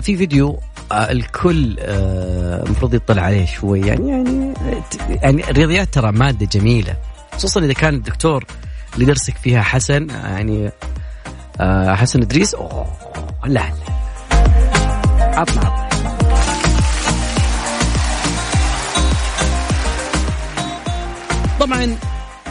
في 0.02 0.18
فيديو 0.18 0.60
الكل 0.92 1.76
آه، 1.80 2.64
المفروض 2.64 2.94
يطلع 2.94 3.22
عليه 3.24 3.46
شوي. 3.46 3.82
يعني 3.82 4.10
يعني 4.10 4.54
يعني 5.10 5.50
الرياضيات 5.50 5.94
ترى 5.94 6.12
مادة 6.12 6.46
جميلة 6.46 6.96
خصوصا 7.34 7.60
إذا 7.60 7.74
كان 7.74 7.94
الدكتور 7.94 8.46
اللي 8.94 9.06
درسك 9.06 9.38
فيها 9.38 9.62
حسن 9.62 10.10
يعني 10.10 10.72
آه، 11.62 11.96
حسن 11.96 12.22
إدريس. 12.22 12.56
أوه 12.56 12.88
لا 13.46 13.60
لا. 13.60 13.92
عطنا. 15.40 15.90
طبعا 21.60 21.98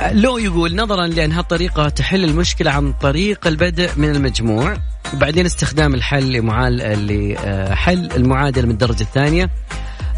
لو 0.09 0.39
يقول 0.39 0.77
نظرا 0.77 1.07
لأن 1.07 1.33
هالطريقة 1.33 1.89
تحل 1.89 2.25
المشكلة 2.25 2.71
عن 2.71 2.93
طريق 2.93 3.47
البدء 3.47 3.91
من 3.97 4.11
المجموع 4.11 4.77
وبعدين 5.15 5.47
استخدام 5.47 5.95
الحل 5.95 6.33
لمعال 6.33 6.77
لحل 7.07 8.11
المعادلة 8.17 8.67
من 8.67 8.71
الدرجة 8.71 9.03
الثانية. 9.03 9.51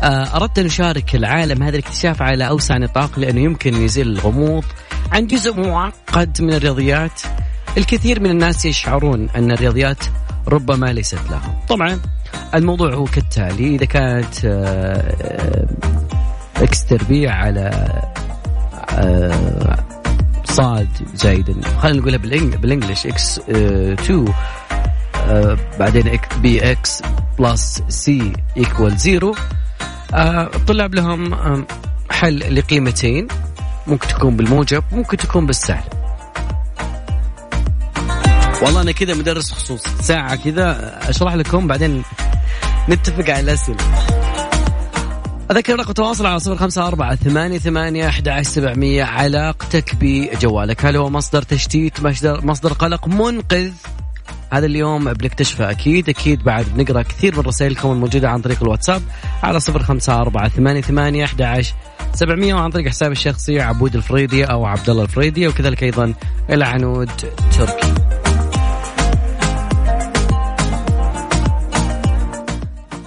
آه، 0.02 0.36
أردت 0.36 0.58
أن 0.58 0.66
أشارك 0.66 1.14
العالم 1.14 1.62
هذا 1.62 1.76
الاكتشاف 1.76 2.22
على 2.22 2.48
أوسع 2.48 2.78
نطاق 2.78 3.18
لأنه 3.18 3.40
يمكن 3.40 3.82
يزيل 3.82 4.08
الغموض 4.08 4.64
عن 5.12 5.26
جزء 5.26 5.60
معقد 5.60 6.42
من 6.42 6.54
الرياضيات. 6.54 7.20
الكثير 7.78 8.20
من 8.20 8.30
الناس 8.30 8.64
يشعرون 8.64 9.28
أن 9.36 9.52
الرياضيات 9.52 10.04
ربما 10.48 10.92
ليست 10.92 11.30
لهم. 11.30 11.54
طبعا 11.68 12.00
الموضوع 12.54 12.94
هو 12.94 13.04
كالتالي 13.04 13.74
إذا 13.74 13.84
كانت 13.84 14.44
آه، 14.44 15.14
آه، 15.22 15.66
x 16.56 16.84
تربيع 16.84 17.34
على 17.34 17.92
صاد 20.44 20.88
زايد 21.14 21.64
خلينا 21.78 21.98
نقولها 21.98 22.18
بال 22.56 22.67
English 22.67 23.06
x 23.06 23.38
2 23.48 24.34
آه، 25.16 25.58
بعدين 25.78 26.18
b 26.38 26.72
x 26.72 27.02
plus 27.38 27.82
c 27.88 28.32
equal 28.56 28.96
zero 28.96 29.34
الطلاب 30.14 30.94
لهم 30.94 31.34
حل 32.10 32.54
لقيمتين. 32.56 33.28
ممكن 33.86 34.08
تكون 34.08 34.36
بالموجب 34.36 34.84
ممكن 34.92 35.16
تكون 35.16 35.46
بالسالب 35.46 36.02
والله 38.62 38.80
أنا 38.80 38.92
كذا 38.92 39.14
مدرس 39.14 39.52
خصوص 39.52 39.82
ساعة 40.00 40.36
كذا 40.36 40.98
أشرح 41.10 41.34
لكم 41.34 41.66
بعدين 41.66 42.02
نتفق 42.88 43.30
على 43.30 43.40
الأسئلة. 43.40 43.76
أذكر 45.52 45.76
رقم 45.78 45.90
التواصل 45.90 46.26
على 46.26 46.40
صفر 46.40 46.56
خمسة 46.56 46.86
أربعة 46.86 47.14
ثمانية 47.14 47.58
ثمانية 47.58 48.08
أحد 48.08 48.42
سبعمية 48.42 49.04
علاقتك 49.04 49.94
بجوالك 49.94 50.84
هل 50.84 50.96
هو 50.96 51.10
مصدر 51.10 51.42
تشتيت 51.42 52.00
مصدر, 52.00 52.46
مصدر 52.46 52.72
قلق 52.72 53.08
منقذ؟ 53.08 53.70
هذا 54.52 54.66
اليوم 54.66 55.12
بنكتشفه 55.12 55.70
أكيد. 55.70 56.08
أكيد 56.08 56.44
بعد 56.44 56.66
بنقرأ 56.74 57.02
كثير 57.02 57.36
من 57.36 57.42
رسائلكم 57.42 57.92
الموجودة 57.92 58.30
عن 58.30 58.40
طريق 58.40 58.62
الواتساب 58.62 59.02
على 59.42 59.60
صفر 59.60 59.82
خمسة 59.82 60.20
أربعة 60.20 60.48
ثمانية 60.48 60.80
ثمانية 60.80 61.24
أحد 61.24 61.64
سبعمية 62.14 62.54
وعن 62.54 62.70
طريق 62.70 62.88
حسابي 62.88 63.12
الشخصي 63.12 63.60
عبود 63.60 63.96
الفريدي 63.96 64.44
أو 64.44 64.66
عبد 64.66 64.90
الله 64.90 65.02
الفريدي 65.02 65.48
وكذلك 65.48 65.82
أيضا 65.82 66.14
العنود 66.50 67.10
تركي. 67.58 67.94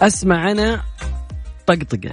أسمع 0.02 0.52
أنا 0.52 0.82
طقطقة. 1.68 2.12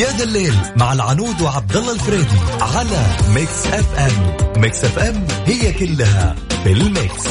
يا 0.00 0.10
ذا 0.18 0.24
الليل 0.24 0.54
مع 0.76 0.92
العنود 0.92 1.40
وعبد 1.42 1.76
الله 1.76 1.92
الفريدي 1.92 2.38
على 2.60 3.06
Mix 3.34 3.66
FM. 3.66 4.36
Mix 4.62 4.84
FM 4.84 5.26
هي 5.46 5.72
كلها 5.72 6.34
في 6.64 6.72
ال 6.72 6.83
mix. 6.83 7.26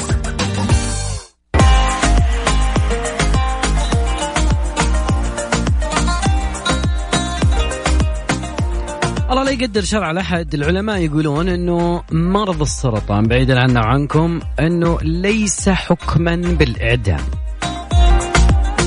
الله 9.32 9.44
لا 9.44 9.52
يقدر 9.52 9.82
شرع 9.82 10.12
لأحد. 10.12 10.54
العلماء 10.54 10.98
يقولون 10.98 11.50
أنه 11.50 12.04
مرض 12.12 12.62
السرطان 12.62 13.28
بعيدا 13.28 13.60
عنا 13.60 13.80
وعنكم 13.80 14.40
أنه 14.60 14.98
ليس 15.02 15.70
حكما 15.70 16.36
بالإعدام. 16.36 17.49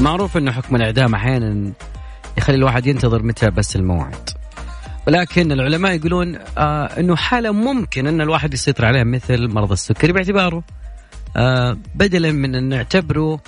معروف 0.03 0.37
أنه 0.37 0.53
حكم 0.53 0.77
الإعدام 0.77 1.15
أحيانا 1.15 1.73
يخلي 2.38 2.57
الواحد 2.57 2.87
ينتظر 2.87 3.23
متى 3.23 3.51
بس 3.51 3.77
الموعد. 3.77 4.31
ولكن 5.07 5.53
العلماء 5.53 5.93
يقولون 5.93 6.38
آه 6.59 6.85
أنه 6.85 7.17
حالة 7.17 7.51
ممكن 7.51 8.07
أن 8.07 8.21
الواحد 8.21 8.55
يسيطر 8.55 8.85
عليها 8.85 9.05
مثل 9.05 9.49
مرض 9.49 9.73
السكري 9.73 10.12
باعتباره. 10.12 10.62
آه 11.37 11.77
بدلا 11.95 12.33
من 12.33 12.55
أن 12.55 12.69
نعتبره 12.69 13.41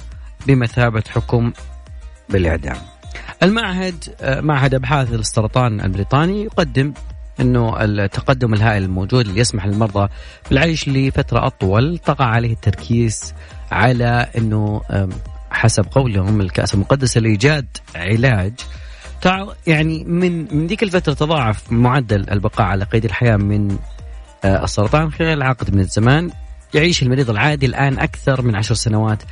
بمثابة 0.47 1.03
حكم 1.09 1.53
بالإعدام. 2.29 2.77
المعهد 3.43 4.05
آه، 4.21 4.41
معهد 4.41 4.75
أبحاث 4.75 5.13
السرطان 5.13 5.81
البريطاني 5.81 6.45
يقدم 6.45 6.93
إنه 7.41 7.85
التقدم 7.85 8.55
الهائل 8.55 8.83
الموجود 8.83 9.27
اللي 9.27 9.41
يسمح 9.41 9.67
للمرضى 9.67 10.09
بالعيش 10.51 10.89
لفترة 10.89 11.47
أطول 11.47 11.99
طغى 11.99 12.25
عليه 12.25 12.53
التركيز 12.53 13.35
على 13.73 14.27
إنه 14.39 14.83
حسب 15.55 15.85
قولهم 15.91 16.41
الكأس 16.41 16.75
المقدسة 16.75 17.21
لإيجاد 17.21 17.67
علاج. 17.95 18.53
يعني 19.67 20.05
من 20.05 20.57
من 20.57 20.67
ذيك 20.67 20.83
الفترة 20.83 21.13
تضاعف 21.13 21.73
معدل 21.73 22.31
البقاء 22.31 22.67
على 22.67 22.85
قيد 22.85 23.05
الحياة 23.05 23.37
من 23.37 23.79
آه، 24.45 24.65
السرطان 24.65 25.13
خلال 25.13 25.43
عقد 25.43 25.75
من 25.75 25.81
الزمان. 25.81 26.31
يعيش 26.75 27.03
المريض 27.03 27.31
العادي 27.31 27.67
الآن 27.67 27.99
أكثر 27.99 28.43
من 28.43 28.57
عشر 28.57 28.75
سنوات 28.75 29.23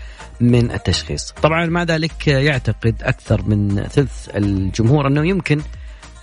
من 0.40 0.70
التشخيص. 0.70 1.34
طبعا 1.42 1.66
مع 1.66 1.82
ذلك 1.82 2.26
يعتقد 2.26 2.94
أكثر 3.02 3.42
من 3.42 3.86
ثلث 3.90 4.28
الجمهور 4.36 5.06
أنه 5.06 5.28
يمكن 5.28 5.60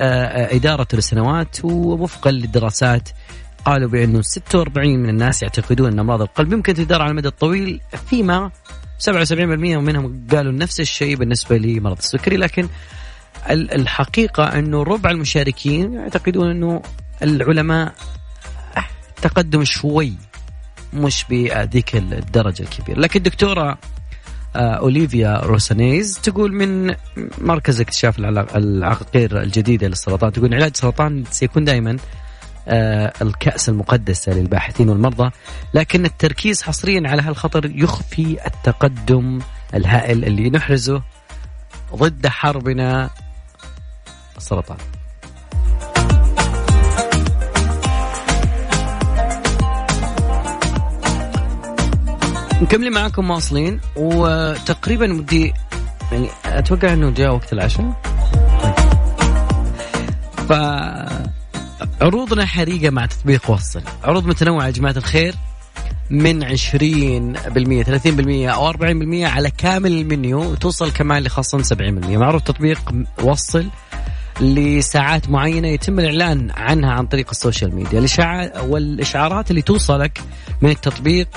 آه، 0.01 0.55
إدارته 0.55 0.97
لسنوات 0.97 1.65
ووفقا 1.65 2.31
للدراسات 2.31 3.09
قالوا 3.65 3.89
بأنه 3.89 4.21
46 4.21 4.99
من 4.99 5.09
الناس 5.09 5.43
يعتقدون 5.43 5.91
أن 5.93 5.99
أمراض 5.99 6.21
القلب 6.21 6.53
يمكن 6.53 6.73
تدار 6.73 7.01
على 7.01 7.11
المدى 7.11 7.27
الطويل 7.27 7.81
فيما 8.09 8.51
77% 8.99 9.33
منهم 9.77 10.27
قالوا 10.31 10.51
نفس 10.51 10.79
الشيء 10.79 11.15
بالنسبة 11.15 11.57
لمرض 11.57 11.97
السكري 11.97 12.37
لكن 12.37 12.67
ال- 13.49 13.73
الحقيقة 13.73 14.43
أنه 14.43 14.83
ربع 14.83 15.09
المشاركين 15.11 15.93
يعتقدون 15.93 16.49
أنه 16.49 16.81
العلماء 17.23 17.93
تقدم 19.21 19.63
شوي 19.63 20.13
مش 20.93 21.25
بذيك 21.29 21.95
الدرجة 21.95 22.61
الكبيرة. 22.63 22.99
لكن 22.99 23.17
الدكتورة 23.17 23.77
آه، 24.55 24.59
أوليفيا 24.73 25.39
روسانيز 25.43 26.19
تقول 26.23 26.53
من 26.53 26.95
مركز 27.37 27.81
اكتشاف 27.81 28.19
العقاقير 28.19 29.41
الجديدة 29.41 29.87
للسرطان 29.87 30.31
تقول 30.31 30.53
علاج 30.55 30.71
السرطان 30.75 31.23
سيكون 31.31 31.63
دائما 31.63 31.97
الكأس 33.21 33.69
المقدسة 33.69 34.31
للباحثين 34.31 34.89
والمرضى 34.89 35.31
لكن 35.73 36.05
التركيز 36.05 36.63
حصريا 36.63 37.01
على 37.05 37.21
هالخطر 37.21 37.65
يخفي 37.65 38.37
التقدم 38.47 39.39
الهائل 39.73 40.25
اللي 40.25 40.49
نحرزه 40.49 41.01
ضد 41.95 42.27
حربنا 42.27 43.09
السرطان. 44.37 44.77
مكملين 52.61 52.91
معاكم 52.93 53.29
واصلين 53.29 53.79
وتقريبا 53.95 55.13
ودي 55.13 55.53
يعني 56.11 56.27
أتوقع 56.45 56.93
إنه 56.93 57.09
جاء 57.09 57.33
وقت 57.33 57.53
العشاء. 57.53 58.01
ف 60.49 60.53
عروضنا 62.01 62.45
حريقة 62.45 62.89
مع 62.89 63.05
تطبيق 63.05 63.51
وصل. 63.51 63.81
عروض 64.03 64.25
متنوعة 64.25 64.65
يا 64.65 64.71
جماعة 64.71 64.93
الخير 64.97 65.35
من 66.09 66.43
20% 66.43 67.83
30% 67.83 68.49
أو 68.49 68.71
40% 68.73 69.23
على 69.23 69.51
كامل 69.51 69.91
المنيو 69.91 70.51
وتوصل 70.51 70.91
كمان 70.91 71.23
لخصم 71.23 71.63
70% 71.63 72.17
معروف 72.17 72.41
تطبيق 72.41 72.91
وصل 73.23 73.67
لساعات 74.41 75.29
معينة 75.29 75.67
يتم 75.67 75.99
الإعلان 75.99 76.51
عنها 76.51 76.91
عن 76.91 77.07
طريق 77.07 77.29
ال 77.29 77.36
social 77.36 77.75
media. 77.75 78.07
والإشعارات 78.63 79.51
اللي 79.51 79.61
توصلك 79.61 80.21
من 80.61 80.69
التطبيق 80.69 81.27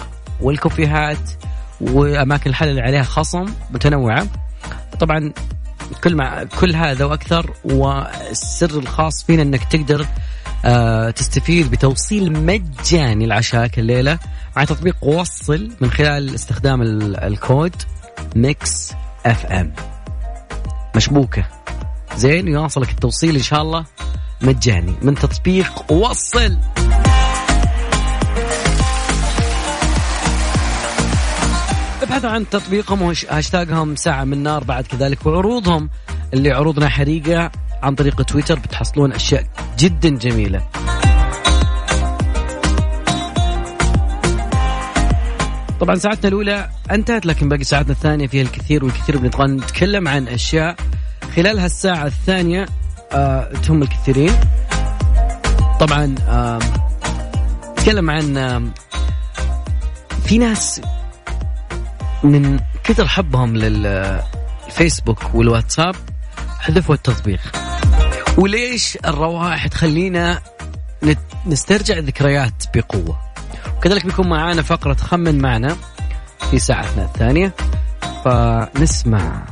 والكوفيهات 0.40 1.30
وأماكن 1.80 2.50
الحل 2.50 2.68
اللي 2.68 2.80
عليها 2.80 3.02
خصم 3.02 3.46
متنوعة. 3.70 4.26
طبعا 5.00 5.32
كل 6.04 6.16
مع 6.16 6.44
كل 6.44 6.76
هذا 6.76 7.04
وأكثر 7.04 7.50
والسر 7.64 8.78
الخاص 8.78 9.24
فينا 9.24 9.42
إنك 9.42 9.64
تقدر 9.64 10.06
تستفيد 11.16 11.70
بتوصيل 11.70 12.32
مجاني 12.32 13.26
لعشائك 13.26 13.78
الليلة 13.78 14.18
مع 14.56 14.64
تطبيق 14.64 15.04
وصل 15.04 15.70
من 15.80 15.90
خلال 15.90 16.34
استخدام 16.34 16.82
الكود 16.82 17.74
Mix 18.36 18.92
FM. 19.26 19.74
مشبوكة. 20.96 21.44
زين 22.16 22.48
يواصلك 22.48 22.90
التوصيل 22.90 23.36
إن 23.36 23.42
شاء 23.42 23.62
الله 23.62 23.84
مجاني 24.42 24.94
من 25.02 25.14
تطبيق 25.14 25.92
وصل. 25.92 26.58
ابحثوا 32.02 32.30
عن 32.30 32.48
تطبيقهم 32.50 33.02
وهاشتاجهم 33.02 33.96
ساعة 33.96 34.24
من 34.24 34.42
نار 34.42 34.64
بعد 34.64 34.86
كذلك 34.86 35.26
وعروضهم 35.26 35.90
اللي 36.34 36.50
عروضنا 36.50 36.88
حريقة 36.88 37.50
عن 37.82 37.94
طريق 37.94 38.22
تويتر 38.22 38.58
بتحصلون 38.58 39.12
أشياء 39.12 39.44
جدا 39.78 40.08
جميلة. 40.08 40.62
طبعا 45.80 45.94
ساعتنا 45.96 46.28
الأولى 46.28 46.68
أنتهت 46.90 47.26
لكن 47.26 47.48
باقي 47.48 47.64
ساعتنا 47.64 47.92
الثانية 47.92 48.26
فيها 48.26 48.42
الكثير 48.42 48.84
والكثير 48.84 49.18
بنبغى 49.18 49.46
نتكلم 49.46 50.08
عن 50.08 50.28
أشياء 50.28 50.76
خلال 51.36 51.58
هالساعة 51.58 52.06
الثانية 52.06 52.66
آه 53.12 53.44
تهم 53.44 53.82
الكثيرين. 53.82 54.32
طبعا 55.80 56.14
آه 56.28 56.58
نتكلم 57.72 58.10
عن 58.10 58.36
آه 58.36 58.62
في 60.24 60.38
ناس 60.38 60.80
من 62.22 62.60
كثر 62.84 63.08
حبهم 63.08 63.56
للفيسبوك 63.56 65.34
والواتساب 65.34 65.94
حذفوا 66.60 66.94
التطبيق. 66.94 67.61
وليش 68.38 68.98
الروائح 69.04 69.66
تخلينا 69.66 70.40
نسترجع 71.46 71.98
الذكريات 71.98 72.64
بقوة؟ 72.74 73.18
وكذلك 73.76 74.06
بيكون 74.06 74.28
معانا 74.28 74.62
فقرة 74.62 74.94
خمن 74.94 75.38
معنا 75.38 75.76
في 76.50 76.58
ساعتنا 76.58 77.04
الثانية 77.04 77.54
فنسمع 78.24 79.46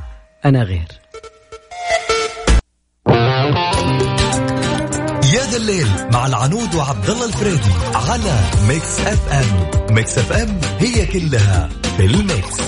أنا 0.44 0.62
غير. 0.62 0.88
يا 5.34 5.44
ذا 5.50 5.56
الليل 5.56 5.86
مع 6.12 6.26
العنود 6.26 6.74
وعبد 6.74 7.10
الله 7.10 7.26
الفريدي 7.26 7.72
على 7.94 8.40
Mix 8.68 9.00
FM 9.00 9.70
Mix 9.94 10.18
FM 10.18 10.60
هي 10.78 11.06
كلها 11.06 11.68
في 11.96 12.04
ال 12.04 12.18
mix 12.18 12.60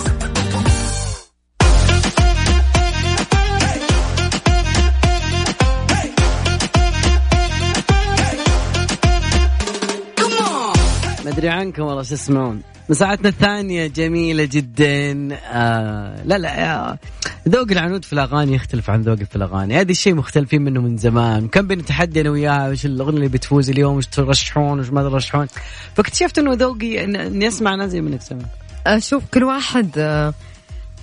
أدري 11.42 11.54
عنكم 11.54 11.82
والله 11.82 12.02
شو 12.02 12.14
تسمعون 12.14 12.62
مساعتنا 12.88 13.28
الثانية 13.28 13.86
جميلة 13.86 14.44
جدا. 14.44 15.28
آه 15.34 16.22
لا 16.24 16.38
لا 16.38 16.96
ذوق 17.48 17.70
العنود 17.70 18.04
في 18.04 18.12
الأغاني 18.12 18.54
يختلف 18.54 18.90
عن 18.90 19.02
ذوقي 19.02 19.24
في 19.24 19.36
الأغاني. 19.36 19.80
هذا 19.80 19.90
الشيء 19.90 20.14
مختلفين 20.14 20.62
منه 20.62 20.80
من 20.80 20.96
زمان. 20.96 21.48
كم 21.48 21.66
بين 21.66 21.84
تحدي 21.84 22.20
أنا 22.20 22.30
وياها 22.30 22.68
وش 22.70 22.86
الأغنية 22.86 23.16
اللي 23.16 23.28
بتفوز 23.28 23.70
اليوم 23.70 23.96
وش 23.96 24.06
ترشحون 24.06 24.80
وش 24.80 24.90
ما 24.90 25.02
ترشحون. 25.02 25.46
فاكتشفت 25.96 26.38
أنه 26.38 26.52
ذوقي 26.52 27.04
إني 27.04 27.48
أسمع 27.48 27.74
ناس 27.74 27.90
زي 27.90 28.00
منك 28.00 28.22
سمع 28.22 28.44
أشوف 28.86 29.22
كل 29.34 29.44
واحد 29.44 29.90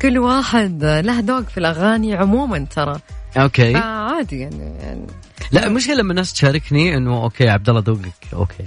كل 0.01 0.17
واحد 0.17 0.83
له 0.83 1.19
ذوق 1.19 1.49
في 1.49 1.57
الأغاني 1.57 2.15
عموما 2.15 2.65
ترى. 2.75 2.99
أوكي. 3.37 3.75
عادي 3.75 4.39
يعني, 4.39 4.73
يعني. 4.79 5.07
لا 5.51 5.67
المشكلة 5.67 5.95
لما 5.95 6.11
الناس 6.11 6.33
تشاركني 6.33 6.97
إنه 6.97 7.23
okay 7.23 7.49
عبد 7.49 7.69
الله 7.69 7.83
ذوقك 7.87 8.33
okay. 8.33 8.63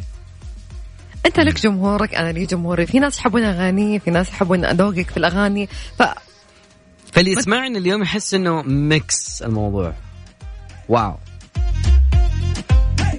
أنت 1.27 1.41
لك 1.41 1.61
جمهورك 1.61 2.15
أنا 2.15 2.33
لي 2.33 2.47
جمهوري. 2.47 2.87
في 2.87 2.99
ناس 2.99 3.19
يحبون 3.19 3.43
أغاني 3.43 4.01
في 4.01 4.11
ناس 4.11 4.29
يحبون 4.29 4.65
ذوقك 4.65 5.11
في 5.11 5.17
الأغاني. 5.17 5.67
ف 5.99 6.03
فاللي 7.13 7.33
يسمعني 7.33 7.79
اليوم 7.79 8.03
يحس 8.03 8.35
إنه 8.35 8.63
mix 8.63 9.43
الموضوع. 9.43 9.95
wow. 10.89 11.17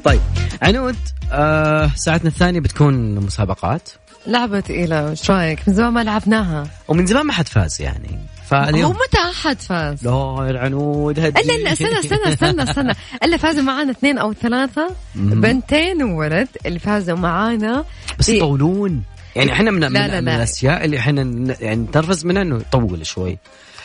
طيب 0.04 0.22
عنود 0.62 0.96
آه 1.32 1.92
ساعتنا 1.96 2.30
الثانية 2.30 2.60
بتكون 2.60 3.16
مسابقات. 3.16 3.90
لعبة 4.28 4.62
ثقيلة 4.62 5.12
وش 5.12 5.32
رأيك؟ 5.32 5.60
من 5.68 5.74
زمان 5.74 5.94
ما 5.94 6.04
لعبناها. 6.04 6.68
ومن 6.88 7.06
زمان 7.06 7.26
ما 7.26 7.34
حد 7.34 7.48
فاز 7.48 7.82
يعني. 7.82 8.20
فاليوم 8.54 8.92
هو 8.92 8.92
متى 8.92 9.18
أحد 9.32 9.62
فاز؟ 9.62 10.08
لا 10.08 10.50
العنود 10.50 11.20
هدي 11.20 11.42
إلا 11.42 11.64
لا 11.64 11.74
استنى 11.74 12.00
استنى 12.00 12.34
استنى 12.34 12.64
استنى. 12.64 12.94
الا 13.24 13.38
فازوا 13.38 13.64
معانا 13.64 13.92
اثنين 13.92 14.18
أو 14.18 14.34
ثلاثة 14.34 14.96
بنتين 15.16 16.04
وولد 16.04 16.48
اللي 16.66 16.80
فازوا 16.80 17.18
معانا 17.18 17.86
بس 18.20 18.30
يطولون. 18.30 19.04
يعني 19.36 19.52
إحنا 19.54 19.72
من, 19.72 19.80
لا 19.80 19.90
من, 19.90 19.96
لا 19.96 20.08
لا. 20.08 20.22
من 20.22 20.30
الأشياء 20.30 20.86
اللي 20.86 20.98
إحنا 20.98 21.22
يعني 21.60 21.82
نتنرفز 21.82 22.26
منها 22.26 22.42
إنه 22.42 22.56
يطول 22.58 23.06
شوي. 23.06 23.38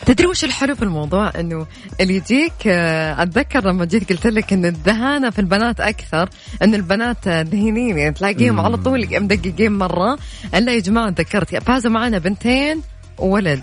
تدري 0.07 0.27
وش 0.27 0.45
الحلو 0.45 0.75
في 0.75 0.83
الموضوع؟ 0.83 1.33
إنه 1.41 1.67
اللي 2.01 2.15
يجيك 2.17 2.53
آه، 2.67 3.23
أتذكر 3.23 3.69
لما 3.69 3.85
جيت 3.85 4.13
قلت 4.13 4.27
لك 4.27 4.53
إن 4.53 4.65
الدهانة 4.65 5.31
في 5.31 5.39
البنات 5.39 5.81
أكثر 5.81 6.29
ان 6.63 6.75
البنات 6.75 7.29
دهينين 7.29 7.99
يعني 7.99 8.15
تلاقيهم 8.15 8.61
على 8.61 8.77
طول 8.77 9.21
مدققين 9.21 9.73
مرة. 9.73 10.19
إلا 10.55 10.73
يا 10.75 10.81
جماعة 10.81 11.11
تذكرت 11.11 11.57
فازوا 11.57 11.91
معنا 11.91 12.19
بنتين 12.19 12.83
وولد. 13.19 13.63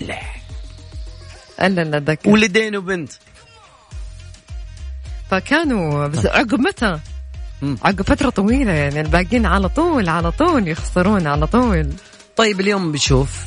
لا. 0.00 0.20
الا 1.60 1.84
لا 1.84 1.96
أتذكر. 1.96 2.30
ولدين 2.30 2.76
وبنت. 2.76 3.12
فكانوا 5.30 6.06
بس 6.06 6.26
عقب 6.26 6.60
متى؟ 6.60 6.98
عقب 7.82 8.02
فترة 8.02 8.30
طويلة 8.30 8.72
يعني 8.72 9.00
الباقيين 9.00 9.46
على 9.46 9.68
طول 9.68 10.08
على 10.08 10.30
طول 10.32 10.68
يخسرون 10.68 11.26
على 11.26 11.46
طول. 11.46 11.92
طيب 12.36 12.60
اليوم 12.60 12.92
بنشوف 12.92 13.46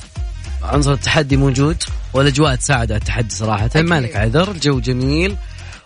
عنصر 0.63 0.93
التحدي 0.93 1.37
موجود 1.37 1.83
والأجواء 2.13 2.55
تساعد 2.55 2.91
على 2.91 2.99
التحدي 2.99 3.35
صراحة. 3.35 3.69
ما 3.75 3.99
لك 3.99 4.15
عذر؟ 4.15 4.51
الجو 4.51 4.79
جميل. 4.79 5.35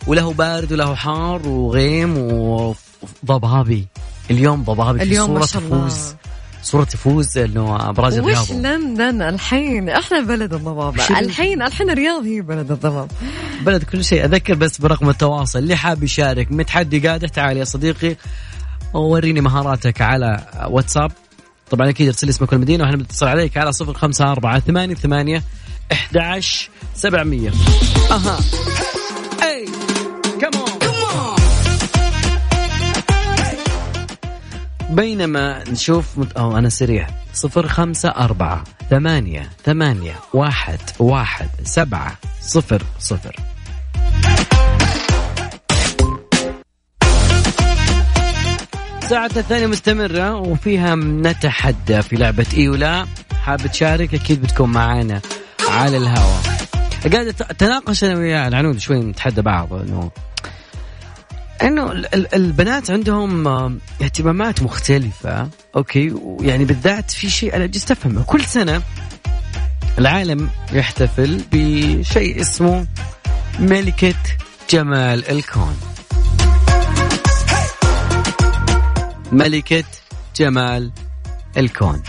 وله 0.08 0.34
بارد 0.34 0.71
وله 0.74 0.95
حار 0.95 1.47
وغيم 1.47 2.17
وضبابي. 2.17 3.88
اليوم 4.32 4.63
ضبابي 4.63 5.04
اليوم 5.04 5.39
في 5.39 5.47
صورة 5.47 5.65
تفوز. 5.65 6.15
صورة 6.63 6.84
تفوز 6.84 7.38
إنه 7.38 7.89
ابراج 7.89 8.13
الرياض 8.13 8.43
وش 8.43 8.52
لندن 8.52 9.21
الحين؟ 9.21 9.89
إحنا 9.89 10.21
بلد 10.21 10.54
الضباب 10.54 10.95
الحين 10.95 11.62
الحين 11.62 11.89
الرياض 11.89 12.24
هي 12.24 12.41
بلد 12.41 12.71
الضباب 12.71 13.12
بلد 13.62 13.84
كل 13.84 14.04
شيء. 14.04 14.26
أذكر 14.26 14.54
بس 14.54 14.78
برقم 14.78 15.10
التواصل. 15.10 15.60
اللي 15.60 15.76
حاب 15.76 16.04
يشارك 16.04 16.52
متحدي 16.52 17.08
قاده 17.08 17.28
تعال 17.28 17.58
يا 17.58 17.63
صديقي. 17.63 18.15
وريني 18.93 19.41
مهاراتك 19.41 20.02
على 20.02 20.47
واتساب. 20.69 21.12
طبعا 21.71 21.89
أكيد 21.89 22.08
ارسل 22.08 22.28
لي 22.28 22.32
اسمك 22.32 22.52
والمدينة 22.52 22.84
وإحنا 22.84 22.97
بنتصل 22.97 23.28
عليك 23.28 23.58
على 23.58 23.71
صفر 23.71 23.93
خمسة 23.93 24.32
أربعة 24.32 24.60
ثمانية 24.60 24.95
ثمانية 24.95 25.43
أحد 25.91 26.41
سبعمية. 26.95 27.52
أها. 28.12 28.39
بينما 34.91 35.63
نشوف. 35.69 36.06
أو 36.38 36.58
أنا 36.58 36.69
سريع. 36.69 37.08
صفر 37.34 37.67
خمسة 37.67 38.10
أربعة 38.10 38.63
ثمانية 38.89 39.49
ثمانية 39.65 40.15
واحد 40.34 40.80
واحد 40.99 41.49
سبعة 41.63 42.17
صفر 42.41 42.84
صفر. 42.99 43.36
ساعة 49.10 49.32
الثانية 49.38 49.67
مستمرة 49.67 50.36
وفيها 50.36 50.95
نتحدى 50.95 52.01
في 52.01 52.15
لعبة 52.15 52.45
اي 52.58 52.69
ولا 52.69 53.06
حاب 53.41 53.67
تشارك؟ 53.67 54.13
أكيد 54.13 54.41
بتكون 54.41 54.69
معانا 54.71 55.21
على 55.69 55.97
الهواء. 55.97 56.41
قاعد 57.13 57.27
اتناقش 57.27 58.04
أنا 58.04 58.15
ويا 58.15 58.47
العنود 58.47 58.77
شوي 58.77 58.99
نتحدى 58.99 59.41
بعض 59.41 59.73
إنه 59.73 60.12
انه 61.63 61.91
البنات 62.34 62.91
عندهم 62.91 63.47
اهتمامات 64.02 64.63
مختلفة 64.63 65.50
أوكي؟ 65.76 66.15
يعني 66.39 66.65
بالذات 66.65 67.12
في 67.12 67.30
شيء 67.30 67.56
أنا 67.56 67.65
جست 67.65 67.91
أفهمه. 67.91 68.24
كل 68.24 68.45
سنة 68.45 68.82
العالم 70.00 70.50
يحتفل 70.74 71.41
بشيء 71.52 72.41
اسمه 72.41 72.88
ملكة 73.60 74.15
جمال 74.69 75.30
الكون. 75.30 75.78
ملكة 79.32 79.84
جمال 80.36 80.91
الكون. 81.58 82.04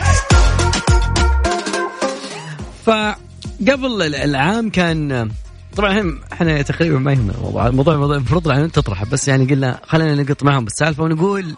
فقبل 2.86 4.14
العام 4.14 4.70
كان 4.70 5.30
طبعا 5.76 6.18
إحنا 6.32 6.62
تقريبا 6.62 6.98
ما 6.98 7.12
يهمنا 7.12 7.32
الموضوع. 7.34 7.66
الموضوع 7.66 7.94
المفروض 7.94 8.48
العنود 8.48 8.70
تطرحه 8.70 9.06
بس 9.06 9.28
يعني 9.28 9.44
قلنا 9.44 9.80
خلينا 9.86 10.22
نقط 10.22 10.42
معهم 10.42 10.64
بالسالفة 10.64 11.02
ونقول 11.02 11.54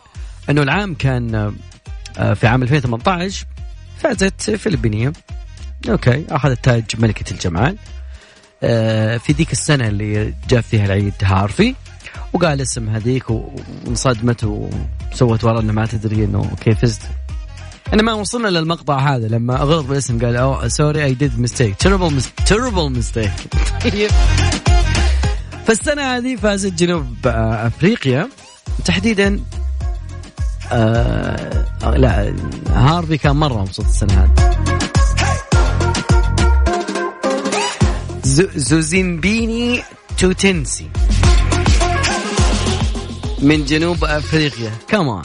إنه 0.51 0.63
العام 0.63 0.95
كان 0.95 1.55
آه، 2.19 2.35
في 2.35 2.47
عام 2.47 2.63
2018 2.63 3.47
فازت 3.99 4.51
فلبينيه 4.51 5.13
okay 5.89 6.25
أخذت 6.31 6.65
تاج 6.65 6.85
ملكة 6.99 7.33
الجمال. 7.33 7.77
آه، 8.63 9.17
في 9.17 9.33
ذيك 9.33 9.53
السنة 9.53 9.89
اللي 9.89 10.35
جاب 10.49 10.61
فيها 10.61 10.85
العيد 10.87 11.15
هارفي 11.23 11.75
وقال 12.33 12.61
اسم 12.61 12.89
هذيك 12.89 13.25
وانصدمت 13.31 14.45
وسوت 14.45 15.45
ورا 15.45 15.61
إنه 15.61 15.73
ما 15.73 15.87
تدري 15.87 16.25
إنه 16.25 16.51
كيف 16.61 16.79
فزت. 16.79 17.01
أنا 17.95 18.03
ما 18.03 18.13
وصلنا 18.13 18.49
للمقطع 18.49 18.99
هذا 18.99 19.29
لما 19.29 19.57
غلط 19.57 19.87
بالاسم 19.87 20.25
قال 20.25 20.37
oh 20.37 20.69
sorry 20.69 21.05
I 21.05 21.15
did 21.15 21.39
mistake 21.41 21.77
terrible 21.77 22.23
terrible 22.47 22.91
mistake 22.91 23.33
فالسنة 25.67 26.03
هذه 26.03 26.37
فازت 26.37 26.73
جنوب 26.73 27.07
أفريقيا. 27.27 28.29
تحديدا 28.85 29.41
آه 30.73 31.65
لا 31.97 32.35
هارفي 32.71 33.19
كان 33.19 33.37
مرة 33.37 33.61
مبسوط 33.61 33.87
السنة 33.87 34.25
هذه. 34.25 34.51
زوزيمبيني 38.57 39.83
توتنسي. 40.19 40.89
من 43.43 43.65
جنوب 43.65 44.05
أفريقيا. 44.05 44.71
كمان 44.89 45.23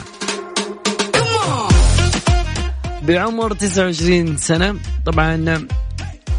بعمر 3.10 3.54
29 3.54 4.36
سنة. 4.36 4.76
طبعا 5.06 5.64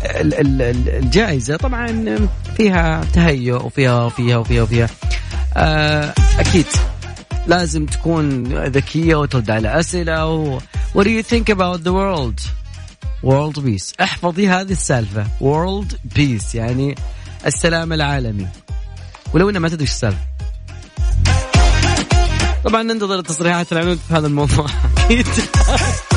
الجائزة 0.06 1.58
طبعا 1.58 2.28
فيها 2.58 3.04
تهيؤ 3.14 3.66
وفيها 3.66 4.04
وفيها 4.04 4.38
وفيها 4.38 4.64
وفيها. 4.64 4.90
آه، 5.58 6.14
أكيد 6.40 6.66
لازم 7.48 7.86
تكون 7.86 8.44
ذكية 8.54 9.16
وترد 9.16 9.50
على 9.50 9.80
أسئلة 9.80 10.26
و 10.26 10.60
What 10.94 11.04
do 11.04 11.10
you 11.10 11.24
think 11.24 11.50
about 11.50 11.84
the 11.84 11.94
world? 11.94 12.40
World 13.24 13.64
peace. 13.66 13.94
احفظي 14.02 14.48
هذه 14.48 14.72
السالفة. 14.72 15.26
World 15.42 16.18
peace 16.18 16.56
يعني 16.56 16.96
السلام 17.46 17.94
العالمي. 17.94 18.48
ولو 19.34 19.50
إنه 19.50 19.60
ما 19.60 19.70
تدري 19.70 19.82
إيش 19.82 19.92
السالفة. 19.92 20.28
طبعا 22.64 22.84
ننتظر 22.84 23.22
تصريحات 23.22 23.72
العنود 23.72 24.00
في 24.08 24.14
هذا 24.14 24.28
الموضوع. 24.28 24.66
أكيد 25.06 25.28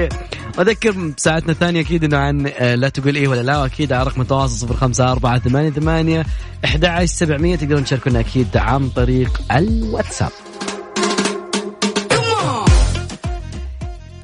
أوكي. 0.00 0.16
أذكر 0.58 0.90
بساعتنا 0.90 1.52
الثانية 1.52 1.80
أكيد 1.80 2.04
إنه 2.04 2.16
عن 2.16 2.46
آه، 2.46 2.74
لا 2.74 2.88
تقول 2.88 3.16
إيه 3.16 3.28
ولا 3.28 3.42
لا 3.42 3.58
واكيد 3.58 3.92
على 3.92 4.06
رقم 4.06 4.20
التواصل 4.20 4.54
صفر 4.54 4.76
خمسة 4.76 5.12
أربعة 5.12 5.38
ثمانية 5.38 5.70
ثمانية 5.70 6.26
أحد 6.64 6.84
عشر 6.84 7.06
سبعمية 7.06 7.56
تقدرون 7.56 7.84
تشاركونا 7.84 8.20
أكيد 8.20 8.56
عن 8.56 8.88
طريق 8.88 9.42
الواتساب. 9.52 10.30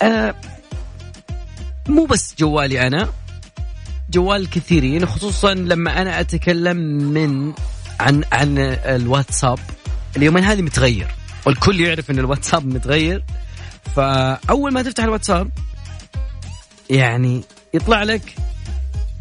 آه 0.02 0.34
مو 1.88 2.04
بس 2.04 2.34
جوالي 2.38 2.86
أنا 2.86 3.08
جوال 4.10 4.40
الكثيرين 4.40 5.06
خصوصا 5.06 5.54
لما 5.54 6.02
أنا 6.02 6.20
أتكلم 6.20 6.76
من 7.12 7.52
عن 8.00 8.24
عن 8.32 8.58
الواتساب. 8.58 9.58
اليومين 10.16 10.44
هذه 10.44 10.62
متغير 10.62 11.08
والكل 11.46 11.80
يعرف 11.80 12.10
إن 12.10 12.18
الواتساب 12.18 12.66
متغير. 12.66 13.24
فأول 13.96 14.72
ما 14.72 14.82
تفتح 14.82 15.04
الواتساب 15.04 15.50
يعني 16.90 17.42
يطلع 17.74 18.02
لك 18.02 18.34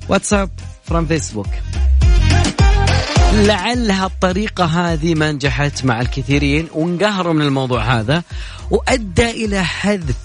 واتساب 0.10 0.50
فرام 0.84 1.06
فيسبوك 1.06 1.48
لعلها 3.34 4.06
الطريقة 4.06 4.66
هذه 4.66 5.16
ما 5.16 5.32
نجحت 5.32 5.86
مع 5.86 6.02
الكثيرين 6.02 6.68
وانقهروا 6.74 7.34
من 7.34 7.42
الموضوع 7.42 8.00
هذا 8.00 8.24
وأدى 8.72 9.30
إلى 9.46 9.64
حذف 9.64 10.16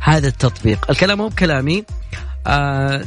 هذا 0.00 0.28
التطبيق. 0.28 0.90
الكلام 0.90 1.18
مو 1.18 1.28
بكلامي. 1.28 1.84
آه 2.46 3.04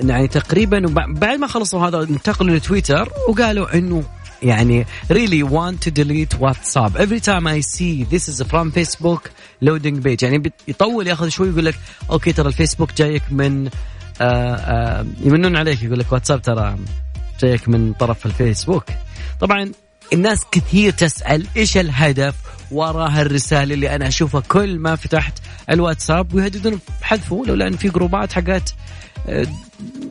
يعني 0.00 0.28
تقريبا 0.28 0.78
بعد 1.08 1.38
ما 1.38 1.46
خلصوا 1.46 1.88
هذا 1.88 2.02
انتقلوا 2.02 2.56
لتويتر 2.56 3.12
وقالوا 3.28 3.74
إنه 3.74 4.04
يعني 4.42 4.86
really 5.12 5.42
want 5.42 5.80
to 5.80 5.90
delete 5.90 6.38
WhatsApp. 6.38 6.96
Every 6.96 7.20
time 7.20 7.46
I 7.46 7.60
see 7.60 8.04
this 8.04 8.28
is 8.28 8.42
from 8.42 8.72
Facebook 8.72 9.30
loading 9.62 10.02
page. 10.02 10.22
يعني 10.22 10.52
يطول 10.68 11.06
ياخذ 11.06 11.28
شوي 11.28 11.48
يقول 11.48 11.64
لك 11.64 11.74
okay 12.10 12.32
ترى 12.32 12.48
الفيسبوك 12.48 12.92
جايك 12.96 13.22
من 13.30 13.66
آآ 13.66 13.70
آآ 14.20 15.06
يمنون 15.20 15.56
عليك 15.56 15.82
يقول 15.82 15.98
لك 15.98 16.12
واتساب 16.12 16.42
ترى 16.42 16.76
جايك 17.40 17.68
من 17.68 17.92
طرف 17.92 18.26
الفيسبوك. 18.26 18.84
طبعا 19.40 19.72
الناس 20.12 20.44
كثير 20.52 20.92
تسأل 20.92 21.46
إيش 21.56 21.76
الهدف؟ 21.78 22.34
وراء 22.70 23.22
الرسالة 23.22 23.74
اللي 23.74 23.94
أنا 23.94 24.08
أشوفها 24.08 24.40
كل 24.40 24.78
ما 24.78 24.96
فتحت 24.96 25.32
الواتساب. 25.70 26.34
ويهددون 26.34 26.80
بحذفه 27.00 27.42
لولا 27.46 27.68
إن 27.68 27.76
في 27.76 27.88
جروبات 27.88 28.32
حقت 28.32 28.74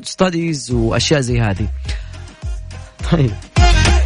ستاديز 0.04 0.72
وأشياء 0.72 1.22
زي 1.22 1.42
هذه. 1.42 1.68
طيب. 3.12 3.32
آه، 3.60 4.05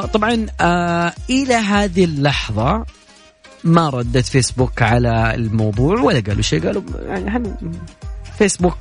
طبعا 0.00 0.46
آه 0.60 1.12
إلى 1.30 1.54
هذه 1.54 2.04
اللحظة 2.04 2.84
ما 3.64 3.88
ردت 3.88 4.26
فيسبوك 4.26 4.82
على 4.82 5.34
الموضوع 5.34 6.00
ولا 6.00 6.20
قالوا 6.20 6.42
شيء 6.42 6.66
قالوا 6.66 6.82
يعني 7.06 7.54
فيسبوك؟ 8.38 8.78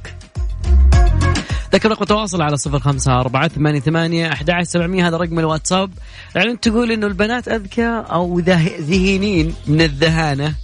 ذكر 1.74 1.92
رقم 1.92 2.04
التواصل 2.04 2.42
على 2.42 2.58
صفر 2.58 2.80
خمسة 2.80 3.20
أربعة 3.20 3.48
ثمانية 3.48 3.80
ثمانية 3.80 4.32
أحد 4.32 4.52
سبعمية 4.62 5.08
هذا 5.08 5.18
رقم 5.18 5.40
الواتساب. 5.40 5.92
يعني 6.36 6.58
تقول 6.58 6.92
إنه 6.92 7.08
البنات 7.08 7.48
أذكى 7.48 8.04
أو 8.12 8.40
ذهينين 8.40 9.56
من 9.68 9.82
الذهانة 9.82 10.56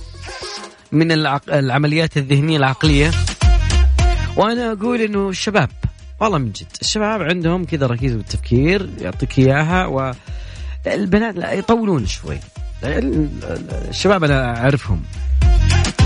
من 0.91 1.11
العمليات 1.49 2.17
الذهنية 2.17 2.57
العقلية. 2.57 3.11
وأنا 4.37 4.71
أقول 4.71 5.01
إنه 5.01 5.29
الشباب 5.29 5.69
والله 6.19 6.37
من 6.37 6.51
جد. 6.51 6.67
الشباب 6.81 7.21
عندهم 7.21 7.65
كذا 7.65 7.87
ركيزة 7.87 8.17
بالتفكير 8.17 8.89
يعطيك 9.01 9.39
إياها 9.39 9.85
والبنات 9.85 11.35
لا 11.35 11.53
يطولون 11.53 12.05
شوي. 12.05 12.39
الشباب 12.83 14.23
أنا 14.23 14.57
أعرفهم. 14.57 15.01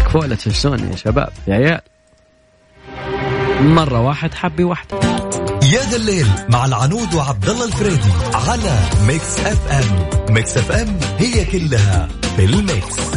كفولة 0.05 0.35
تفسون 0.35 0.79
يا 0.79 0.95
شباب؟ 0.95 1.29
يا 1.47 1.55
عيال. 1.55 1.81
مرة 3.61 4.01
واحد 4.01 4.33
حبي 4.33 4.63
واحدة. 4.63 4.99
يا 5.63 5.81
ذا 5.89 5.97
الليل 5.97 6.27
مع 6.49 6.65
العنود 6.65 7.13
وعبد 7.13 7.49
الله 7.49 7.65
الفريدي 7.65 8.11
على 8.33 8.79
Mix 9.07 9.39
FM 9.39 10.09
Mix 10.33 10.57
FM 10.57 10.99
هي 11.17 11.45
كلها 11.45 12.07
في 12.35 12.45
الميكس. 12.45 13.11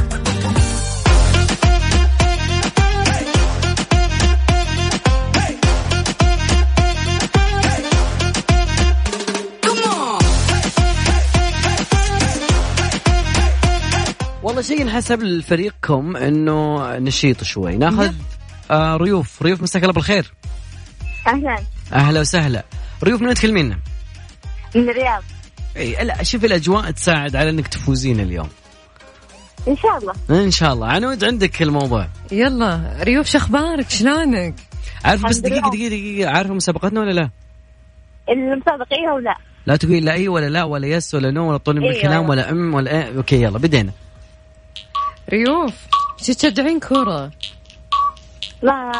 والله 14.55 14.69
شيء 14.69 14.87
نحسب 14.87 15.23
لفريقكم 15.23 16.17
إنه 16.17 16.88
نشيط 16.99 17.45
شوي. 17.45 17.77
ناخذ 17.77 18.12
آه 18.71 18.97
ريوف. 18.97 19.43
ريوف 19.43 19.62
مساك 19.62 19.83
الله 19.83 19.95
بالخير. 19.95 20.33
أهلا. 21.27 21.59
أهلا 21.93 22.21
وسهلا. 22.21 22.64
ريوف 23.05 23.23
من 23.23 23.35
تكلمينا؟ 23.35 23.79
من 24.75 24.90
الرياض. 24.90 25.23
إي 25.77 26.05
لا 26.05 26.23
شوف 26.23 26.45
الاجواء 26.45 26.90
تساعد 26.90 27.37
على 27.37 27.51
إنك 27.51 27.69
تفوزين 27.69 28.21
اليوم. 28.21 28.49
إن 29.69 29.77
شاء 29.77 29.99
الله. 29.99 30.14
إن 30.45 30.51
شاء 30.51 30.73
الله. 30.73 30.87
عنود 30.87 31.25
عندك 31.25 31.62
الموضوع. 31.62 32.09
يلا 32.33 32.97
ريوف 33.01 33.27
شو 33.27 33.38
أخبارك؟ 33.38 33.90
شلونك؟ 33.90 34.55
عارف 35.05 35.27
بس 35.27 35.38
دقيقة 35.38 35.71
دقيقة 35.71 35.88
دقيقة. 35.88 36.31
عارفة 36.31 36.55
مسابقتنا 36.55 37.01
ولا 37.01 37.12
لا؟ 37.12 37.31
المسابقة 38.29 38.87
إيه 38.93 39.12
ولا 39.14 39.37
لا؟ 39.67 39.77
تقولي 39.77 40.01
لا 40.01 40.12
إي 40.12 40.29
ولا 40.29 40.49
لا 40.49 40.64
ولا 40.64 40.87
yes 40.87 41.14
ولا 41.14 41.31
no 41.31 41.49
ولا 41.49 41.57
طول 41.57 41.81
من 41.81 41.88
الكلام 41.88 42.12
أيوة. 42.12 42.31
ولا 42.31 42.51
أم 42.51 42.75
ولا 42.75 42.90
إيه. 42.90 43.17
okay 43.17 43.43
يلا 43.43 43.59
بدينا. 43.59 43.93
ريوف 45.31 45.75
شو 46.23 46.33
تشجعين 46.33 46.81
كورة؟ 46.81 47.31
لا. 48.63 48.93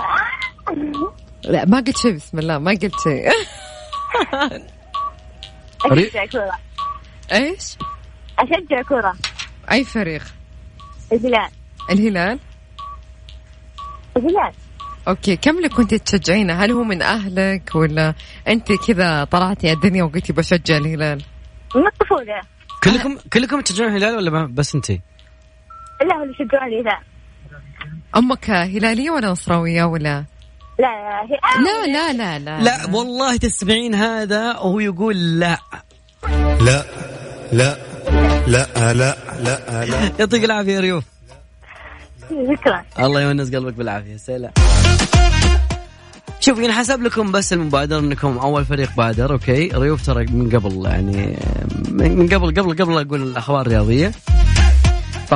لا 1.45 1.65
ما 1.65 1.79
قلت 1.79 1.97
شيء 1.97 2.13
بسم 2.13 2.39
الله 2.39 2.59
ما 2.59 2.71
قلت 2.71 2.95
شيء. 3.03 3.31
أشجع 5.93 6.27
كورة. 6.27 6.59
إيش؟ 7.33 7.77
أشجع 8.39 8.83
كورة. 8.83 9.15
أي 9.73 9.85
فريق؟ 9.85 10.23
الهلال. 11.13 11.51
الهلال؟ 11.91 12.39
الهلال. 14.17 14.53
أوكي 15.09 15.37
كم 15.37 15.61
لك 15.61 15.73
كنت 15.73 15.95
تشجعينه؟ 15.95 16.65
هل 16.65 16.71
هو 16.73 16.85
من 16.85 17.03
أهلك 17.03 17.71
ولا 17.75 18.15
أنت 18.49 18.73
كذا 18.73 19.25
طلعتي 19.25 19.73
الدنيا 19.73 20.05
وقلتي 20.05 20.33
بشجع 20.33 20.77
الهلال؟ 20.77 21.23
من 21.75 21.87
الطفولة. 21.87 22.41
كلكم 22.85 23.19
كلكم 23.33 23.61
تشجعون 23.61 23.97
الهلال 23.97 24.17
ولا 24.17 24.47
بس 24.47 24.75
أنت؟ 24.75 24.93
لا 26.01 26.23
اللي 26.23 26.35
يشجعون 26.35 26.69
الهلال 26.69 26.99
أمك 28.17 28.51
هلالية 28.51 29.11
ولا 29.11 29.29
نصراوية 29.31 29.85
ولا؟ 29.85 30.25
لا 30.79 30.89
هي 31.23 31.39
لا 31.65 31.87
لا 31.87 32.13
لا 32.13 32.39
لا. 32.39 32.63
لا 32.63 32.97
والله 32.97 33.37
تسمعين 33.37 33.95
هذا 33.95 34.51
وهو 34.51 34.81
يقول 34.81 35.41
لا. 35.41 35.59
لا 36.61 36.85
لا 37.53 37.77
لا 38.47 38.67
لا 38.93 38.93
لا 38.93 39.85
لا 39.85 40.13
يعطيك 40.19 40.45
العافية 40.45 40.73
يا 40.75 40.81
ريوف 40.81 41.05
شكرا. 42.31 42.85
الله 42.99 43.21
يونس 43.21 43.55
قلبك 43.55 43.75
بالعافية 43.75 44.17
سلام. 44.17 44.53
شوف 46.41 46.59
ينحسب 46.59 47.03
لكم 47.03 47.33
بس 47.33 47.53
المبادرة 47.53 47.99
إنكم 47.99 48.39
أول 48.39 48.65
فريق 48.65 48.97
بادر 48.97 49.33
okay؟ 49.33 49.69
ريوف 49.75 50.07
ترى 50.07 50.27
من 50.27 50.51
قبل 50.51 50.87
يعني 50.87 51.39
من 51.91 52.29
قبل 52.29 52.61
قبل 52.61 52.83
قبل 52.83 52.93
أقول 52.93 53.23
الأخبار 53.23 53.61
الرياضية. 53.61 54.13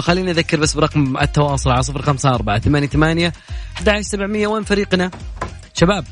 فخليني 0.01 0.31
أذكر 0.31 0.61
بس 0.61 0.75
برقم 0.75 1.17
التواصل 1.17 1.71
على 1.71 1.83
صفر 1.83 2.03
خمسة 2.03 2.35
أربعة 2.35 2.59
ثمانية 2.59 2.87
ثمانية 2.87 3.33
سبعمية 4.01 4.47
وين 4.47 4.63
فريقنا؟ 4.65 5.11
شباب. 5.75 6.05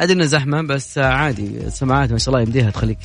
ادري 0.00 0.12
انه 0.16 0.24
زحمة 0.24 0.62
بس 0.62 0.98
عادي 0.98 1.46
السماعات 1.46 2.12
ما 2.12 2.18
شاء 2.18 2.28
الله 2.28 2.46
يمديها 2.46 2.70
تخليك 2.70 2.98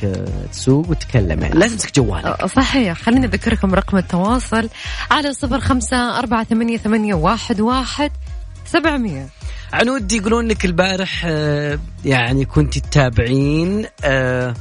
تسوق 0.51 0.89
وتتكلم 0.89 1.41
يعني 1.41 1.59
لا 1.59 1.67
تمسك 1.67 1.95
جوالك. 1.95 2.45
صحيح. 2.45 3.01
خليني 3.01 3.25
أذكركم 3.25 3.75
رقم 3.75 3.97
التواصل 3.97 4.69
على 5.11 5.33
صفر 5.33 5.59
خمسة 5.59 6.19
أربعة 6.19 6.43
ثمانية, 6.43 6.77
ثمانية 6.77 7.13
واحد, 7.13 7.61
واحد 7.61 8.11
سبعمية. 8.65 9.29
عنود 9.73 10.11
يقولون 10.11 10.47
لك 10.47 10.65
البارح 10.65 11.23
آه، 11.25 11.79
يعني 12.05 12.45
كنت 12.45 12.77
تتابعين 12.77 13.85
آه، 13.85 13.89
آه، 14.03 14.53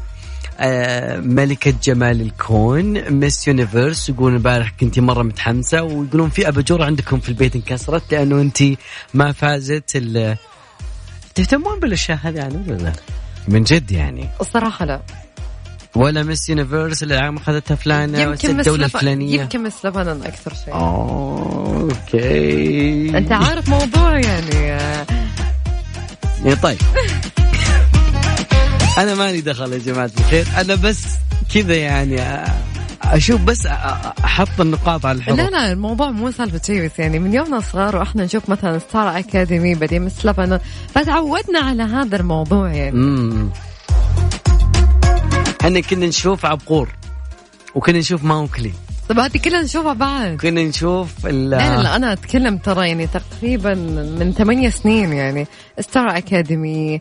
ملكة 1.20 1.74
جمال 1.82 2.20
الكون 2.20 3.10
Miss 3.10 3.48
Universe 3.48 4.08
يقولون 4.08 4.34
البارح 4.34 4.72
كنت 4.80 4.98
مرة 4.98 5.22
متحمسة 5.22 5.82
ويقولون 5.82 6.30
في 6.30 6.48
أباجورة 6.48 6.84
عندكم 6.84 7.20
في 7.20 7.28
البيت 7.28 7.56
انكسرت 7.56 8.12
لأنه 8.14 8.40
أنت 8.40 8.58
ما 9.14 9.32
فازت 9.32 9.96
ال 9.96 10.36
تهتمون 11.34 11.80
بالأشياء 11.80 12.18
هذه 12.22 12.42
عنود 12.42 12.68
ولا 12.70 12.78
لا؟ 12.82 12.92
من 13.48 13.64
جد 13.64 13.90
يعني. 13.92 14.28
الصراحة 14.40 14.84
لا. 14.84 15.02
ولا 15.94 16.22
Miss 16.22 16.48
Universe 16.48 17.02
العام 17.02 17.36
أخذتها 17.36 17.74
فلانة 17.74 18.18
يمكن 18.20 18.56
لب- 18.60 18.68
الفلانية 18.68 19.40
يمكن 19.40 19.62
Miss 19.62 19.84
لبنان 19.86 20.22
أكثر 20.22 20.54
شيء. 20.64 20.74
okay. 21.94 23.18
أنت 23.18 23.32
عارف 23.32 23.68
موضوع 23.68 24.18
يعني. 24.18 24.72
آه، 24.72 25.06
إيه 26.46 26.54
طيب. 26.54 26.78
أنا 28.98 29.14
مالي 29.14 29.40
دخل 29.40 29.72
يا 29.72 29.78
جماعة 29.78 30.10
الخير. 30.18 30.46
أنا 30.60 30.74
بس 30.74 31.04
كذا 31.54 31.74
يعني 31.74 32.44
أشوف 33.02 33.40
بس 33.40 33.66
أحط 34.24 34.60
النقاط 34.60 35.06
على 35.06 35.18
الحروف. 35.18 35.38
لا 35.38 35.50
لا 35.50 35.72
الموضوع 35.72 36.10
مو 36.10 36.30
سالفة 36.30 36.60
شيء 36.66 36.84
بس 36.84 36.98
يعني. 36.98 37.18
من 37.18 37.34
يومنا 37.34 37.60
صغار 37.60 37.96
وإحنا 37.96 38.24
نشوف 38.24 38.48
مثلا 38.48 38.78
ستار 38.78 39.18
اكاديمي 39.18 39.74
بعدين 39.74 40.02
مس 40.02 40.26
لبنان 40.26 40.60
فتعودنا 40.94 41.58
على 41.58 41.82
هذا 41.82 42.16
الموضوع 42.16 42.72
يعني. 42.72 42.90
امم 42.90 43.50
إحنا 45.62 45.80
كنا 45.80 46.06
نشوف 46.06 46.46
عبقور 46.46 46.88
وكنا 47.74 47.98
نشوف 47.98 48.24
ماوكلي 48.24 48.72
طب 49.08 49.18
هذه 49.18 49.38
كلها 49.38 49.62
نشوفها 49.62 49.92
بعد. 49.92 50.36
كنا 50.36 50.62
نشوف 50.62 51.26
ال- 51.26 51.50
لا 51.50 51.76
لا 51.76 51.82
لا 51.82 51.96
أنا 51.96 52.12
أتكلم 52.12 52.58
ترى 52.58 52.88
يعني 52.88 53.06
تقريبا 53.06 53.74
من 54.18 54.32
ثمانية 54.38 54.70
سنين 54.70 55.12
يعني. 55.12 55.46
Star 55.80 56.16
Academy 56.16 57.00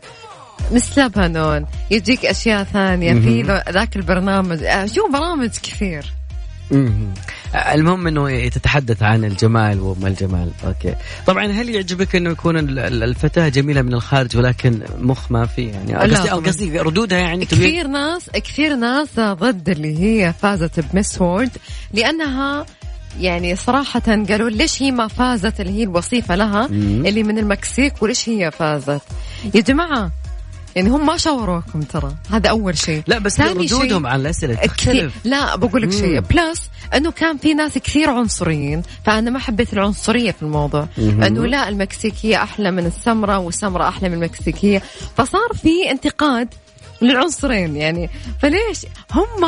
Miss 0.72 0.98
لبنان 0.98 1.66
يجيك 1.90 2.26
أشياء 2.26 2.64
ثانية. 2.64 3.14
في 3.14 3.62
ذاك 3.72 3.96
البرنامج. 3.96 4.62
آه، 4.62 4.86
شو 4.86 5.08
برامج 5.12 5.50
كثير. 5.62 6.12
مم. 6.70 7.08
المهم 7.72 8.06
إنه 8.06 8.48
تتحدث 8.48 9.02
عن 9.02 9.24
الجمال 9.24 9.80
وما 9.80 10.08
الجمال. 10.08 10.50
okay. 10.66 10.94
طبعا 11.26 11.46
هل 11.46 11.68
يعجبك 11.68 12.16
إنه 12.16 12.30
يكون 12.30 12.56
ال- 12.58 12.78
ال- 12.78 13.02
الفتاة 13.02 13.48
جميلة 13.48 13.82
من 13.82 13.94
الخارج 13.94 14.36
ولكن 14.36 14.80
مخ 15.00 15.32
ما 15.32 15.46
في 15.46 15.62
يعني؟ 15.68 15.94
قصدي. 15.94 16.28
قصدي 16.28 16.78
ردودها 16.80 17.18
يعني 17.18 17.44
تبي- 17.44 17.56
كثير 17.66 17.86
ناس 17.86 18.30
كثير 18.30 18.74
ناس 18.76 19.08
ضد 19.20 19.68
اللي 19.68 19.98
هي 20.02 20.32
فازت 20.42 20.80
ب 20.80 20.88
Miss 20.88 21.20
World. 21.20 21.50
لأنها 21.92 22.66
يعني 23.20 23.56
صراحة 23.56 24.00
قالوا 24.00 24.50
ليش 24.50 24.82
هي 24.82 24.90
ما 24.90 25.08
فازت 25.08 25.60
اللي 25.60 25.72
هي 25.78 25.82
الوصيفة 25.82 26.34
لها 26.36 26.66
مم. 26.66 27.06
اللي 27.06 27.22
من 27.22 27.38
المكسيك 27.38 28.02
وليش 28.02 28.28
هي 28.28 28.50
فازت. 28.50 29.02
يا 29.54 29.60
جماعة 29.60 30.10
يعني 30.76 30.88
هم 30.90 31.06
ما 31.06 31.16
شاوروكم 31.16 31.82
ترى. 31.82 32.14
هذا 32.30 32.50
أول 32.50 32.78
شيء. 32.78 33.02
لا 33.06 33.18
بس 33.18 33.36
ثاني 33.36 33.68
شيء- 33.68 33.78
ردودهم 33.78 34.06
على 34.06 34.22
الأسئلة 34.22 34.54
تختلف. 34.54 35.12
لا 35.24 35.56
بقول 35.56 35.82
لك 35.82 35.92
شيء. 35.92 36.20
plus 36.20 36.62
إنه 36.94 37.10
كان 37.10 37.38
في 37.38 37.54
ناس 37.54 37.78
كثير 37.78 38.10
عنصريين 38.10 38.82
فأنا 39.04 39.30
ما 39.30 39.38
حبيت 39.38 39.72
العنصرية 39.72 40.30
في 40.30 40.42
الموضوع. 40.42 40.88
إنه 40.98 41.46
لا 41.46 41.68
المكسيكية 41.68 42.42
أحلى 42.42 42.70
من 42.70 42.86
السمراء 42.86 43.40
والسمراء 43.40 43.88
أحلى 43.88 44.08
من 44.08 44.14
المكسيكية. 44.14 44.82
فصار 45.16 45.48
في 45.62 45.90
انتقاد 45.90 46.48
للعنصرين 47.02 47.76
يعني. 47.76 48.10
فليش؟ 48.42 48.86
هم 49.12 49.44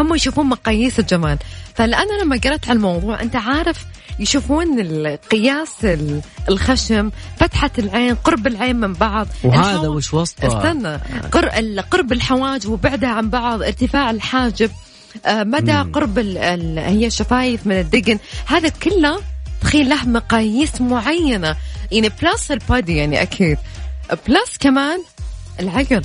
هم 0.00 0.14
يشوفون 0.14 0.46
مقاييس 0.46 0.98
الجمال. 0.98 1.38
فانا 1.74 2.22
لما 2.22 2.40
قرأت 2.44 2.68
على 2.68 2.76
الموضوع 2.76 3.22
أنت 3.22 3.36
عارف 3.36 3.84
يشوفون 4.18 4.80
القياس 4.80 5.84
ال- 5.84 6.22
الخشم 6.48 7.10
فتحة 7.36 7.70
العين 7.78 8.14
قرب 8.14 8.46
العين 8.46 8.76
من 8.76 8.92
بعض. 8.92 9.28
وهذا 9.44 9.88
وش 9.88 10.14
وسطه؟ 10.14 10.46
استنى. 10.48 11.00
قرب 11.90 12.12
الحواجب 12.12 12.70
وبعدها 12.70 13.08
عن 13.08 13.30
بعض 13.30 13.62
ارتفاع 13.62 14.10
الحاجب. 14.10 14.70
آه، 15.26 15.44
مدى 15.44 15.72
مم. 15.72 15.92
قرب 15.92 16.18
ال... 16.18 16.38
ال... 16.38 16.78
هي 16.78 17.06
الشفايف 17.06 17.66
من 17.66 17.80
الدقن. 17.80 18.18
هذا 18.46 18.68
كله 18.68 19.20
تخيل 19.60 19.88
له 19.88 20.04
مقاييس 20.04 20.80
معينة. 20.80 21.56
يعني 21.92 22.10
plus 22.22 22.50
ال 22.50 22.59
body 22.59 22.96
يعني 22.96 23.22
أكيد. 23.22 23.58
plus 24.28 24.56
كمان 24.60 25.02
العقل. 25.60 26.02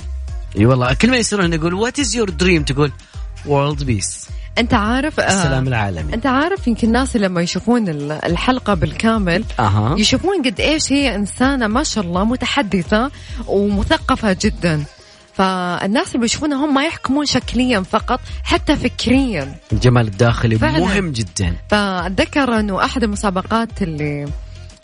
إي 0.58 0.66
والله 0.66 0.94
كل 0.94 1.10
ما 1.10 1.16
يصيرون 1.16 1.52
يقول 1.52 1.74
what 1.74 1.98
is 1.98 2.14
your 2.16 2.30
dream 2.30 2.62
تقول 2.62 2.92
world 3.46 3.82
peace 3.84 4.28
أنت 4.58 4.74
عارف 4.74 5.20
آه، 5.20 5.26
السلام 5.26 5.68
العالمي. 5.68 6.14
أنت 6.14 6.26
عارف 6.26 6.68
يمكن 6.68 6.86
الناس 6.88 7.16
لما 7.16 7.40
يشوفون 7.42 7.88
ال- 7.88 8.12
الحلقة 8.12 8.74
بالكامل 8.74 9.44
أها. 9.60 9.96
يشوفون 9.98 10.42
قد 10.44 10.60
إيش 10.60 10.92
هي 10.92 11.14
إنسانة 11.14 11.66
ما 11.66 11.82
شاء 11.82 12.04
الله 12.04 12.24
متحدثة 12.24 13.10
ومثقفة 13.46 14.36
جدا. 14.42 14.84
فالناس 15.34 16.08
اللي 16.08 16.18
بيشوفونها 16.18 16.64
هم 16.66 16.74
ما 16.74 16.84
يحكمون 16.84 17.26
شكليا 17.26 17.80
فقط 17.80 18.20
حتى 18.44 18.76
فكريا. 18.76 19.54
الجمال 19.72 20.06
الداخلي 20.06 20.58
فعلاً. 20.58 20.78
مهم 20.78 21.12
جدا. 21.12 21.56
فأتذكر 21.70 22.60
إنه 22.60 22.84
أحد 22.84 23.02
المسابقات 23.02 23.82
اللي 23.82 24.28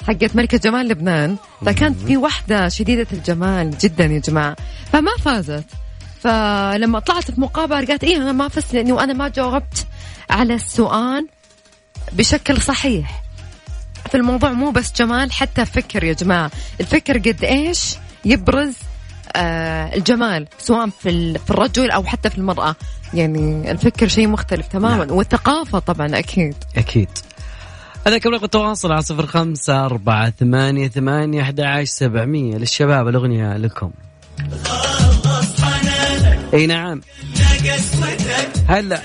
حقت 0.06 0.36
ملكة 0.36 0.58
جمال 0.58 0.88
لبنان 0.88 1.36
فكانت 1.66 2.00
في 2.06 2.16
واحدة 2.16 2.68
شديدة 2.68 3.06
الجمال 3.12 3.78
جدا 3.78 4.04
يا 4.04 4.18
جماعة. 4.18 4.56
فما 4.92 5.10
فازت. 5.20 5.64
فلما 6.20 6.98
طلعت 6.98 7.30
في 7.30 7.40
مقابلة 7.40 7.86
قالت 7.86 8.04
إيه 8.04 8.16
أنا 8.16 8.32
ما 8.32 8.48
فزت 8.48 8.74
لأني 8.74 8.92
وأنا 8.92 9.12
ما 9.12 9.28
جاوبت 9.28 9.86
على 10.30 10.54
السؤال 10.54 11.28
بشكل 12.12 12.62
صحيح. 12.62 13.22
في 14.10 14.16
الموضوع 14.16 14.52
مو 14.52 14.70
بس 14.70 14.92
جمال 14.92 15.32
حتى 15.32 15.64
فكر 15.64 16.04
يا 16.04 16.12
جماعة. 16.12 16.50
الفكر 16.80 17.18
قد 17.18 17.44
إيش 17.44 17.96
يبرز 18.24 18.74
آه 19.36 19.94
الجمال 19.94 20.48
سواء 20.58 20.88
في 20.88 21.38
في 21.38 21.50
الرجل 21.50 21.90
أو 21.90 22.04
حتى 22.04 22.30
في 22.30 22.38
المرأة. 22.38 22.76
يعني 23.14 23.70
الفكر 23.70 24.08
شيء 24.08 24.28
مختلف 24.28 24.66
تماما. 24.66 25.04
نعم. 25.04 25.16
والثقافة 25.16 25.78
طبعا 25.78 26.18
أكيد. 26.18 26.54
أكيد. 26.76 27.08
هذا 28.06 28.18
كم 28.18 28.30
رقم 28.30 28.44
التواصل 28.44 28.92
على 28.92 29.02
صفر 29.02 29.26
خمسة 29.26 29.84
أربعة 29.84 30.30
ثمانية 30.30 30.88
ثمانية 30.88 31.42
أحد 31.42 31.60
عشر 31.60 31.84
سبعمية. 31.84 32.56
للشباب 32.56 33.08
الأغنية 33.08 33.56
لكم. 33.56 33.90
اي 36.54 36.66
نعم 36.66 37.00
هلا 38.68 39.02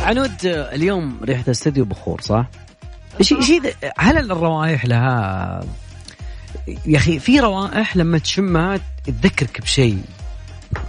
عنود 0.00 0.32
اليوم 0.44 1.20
ريحة 1.22 1.42
الاستديو 1.46 1.84
بخور 1.84 2.20
صح؟ 2.20 2.46
إيش 3.20 3.32
إيش 3.32 3.52
هل 3.98 4.18
الروائح 4.18 4.84
لها 4.84 5.60
يا 6.86 6.96
أخي 6.98 7.18
في 7.18 7.40
روائح 7.40 7.96
لما 7.96 8.18
تشمها 8.18 8.80
تذكرك 9.04 9.60
بشيء 9.60 10.02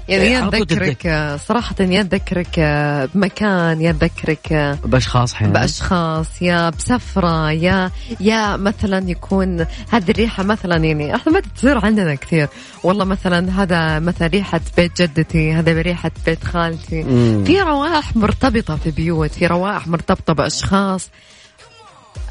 يعني 0.10 0.24
إيه، 0.24 0.32
يا 0.32 0.50
تذكرك 0.50 1.08
آه، 1.08 1.38
صراحة 1.38 1.76
يا 1.80 2.04
تذكرك 2.04 2.60
آه، 2.60 3.10
بمكان 3.16 3.82
يا 3.82 3.92
تذكرك 3.92 4.54
آه، 4.54 4.78
بأشخاص 4.86 5.34
أحيانا 5.34 5.54
بأشخاص 5.54 6.42
يا 6.42 6.70
بسفرة 6.70 7.52
يا 7.52 7.92
يا 8.20 8.58
مثلا 8.58 9.10
يكون 9.10 9.66
هذه 9.92 10.12
الريحة 10.12 10.44
مثلا 10.44 10.76
يعني 10.76 11.16
إحنا 11.16 11.34
ما 11.34 11.42
تصير 11.56 11.86
عندنا 11.86 12.16
كثير. 12.16 12.48
والله 12.84 13.06
مثلا 13.06 13.64
هذا 13.64 14.00
مثلا 14.00 14.28
ريحة 14.28 14.62
بيت 14.78 15.02
جدتي 15.02 15.54
هذا 15.54 15.74
بريحة 15.74 16.12
بيت 16.26 16.44
خالتي. 16.44 17.04
مم. 17.04 17.44
في 17.44 17.62
روائح 17.62 18.16
مرتبطة 18.16 18.76
في 18.76 18.92
بيوت 18.92 19.32
في 19.32 19.48
روائح 19.48 19.88
مرتبطة 19.88 20.34
بأشخاص. 20.34 21.10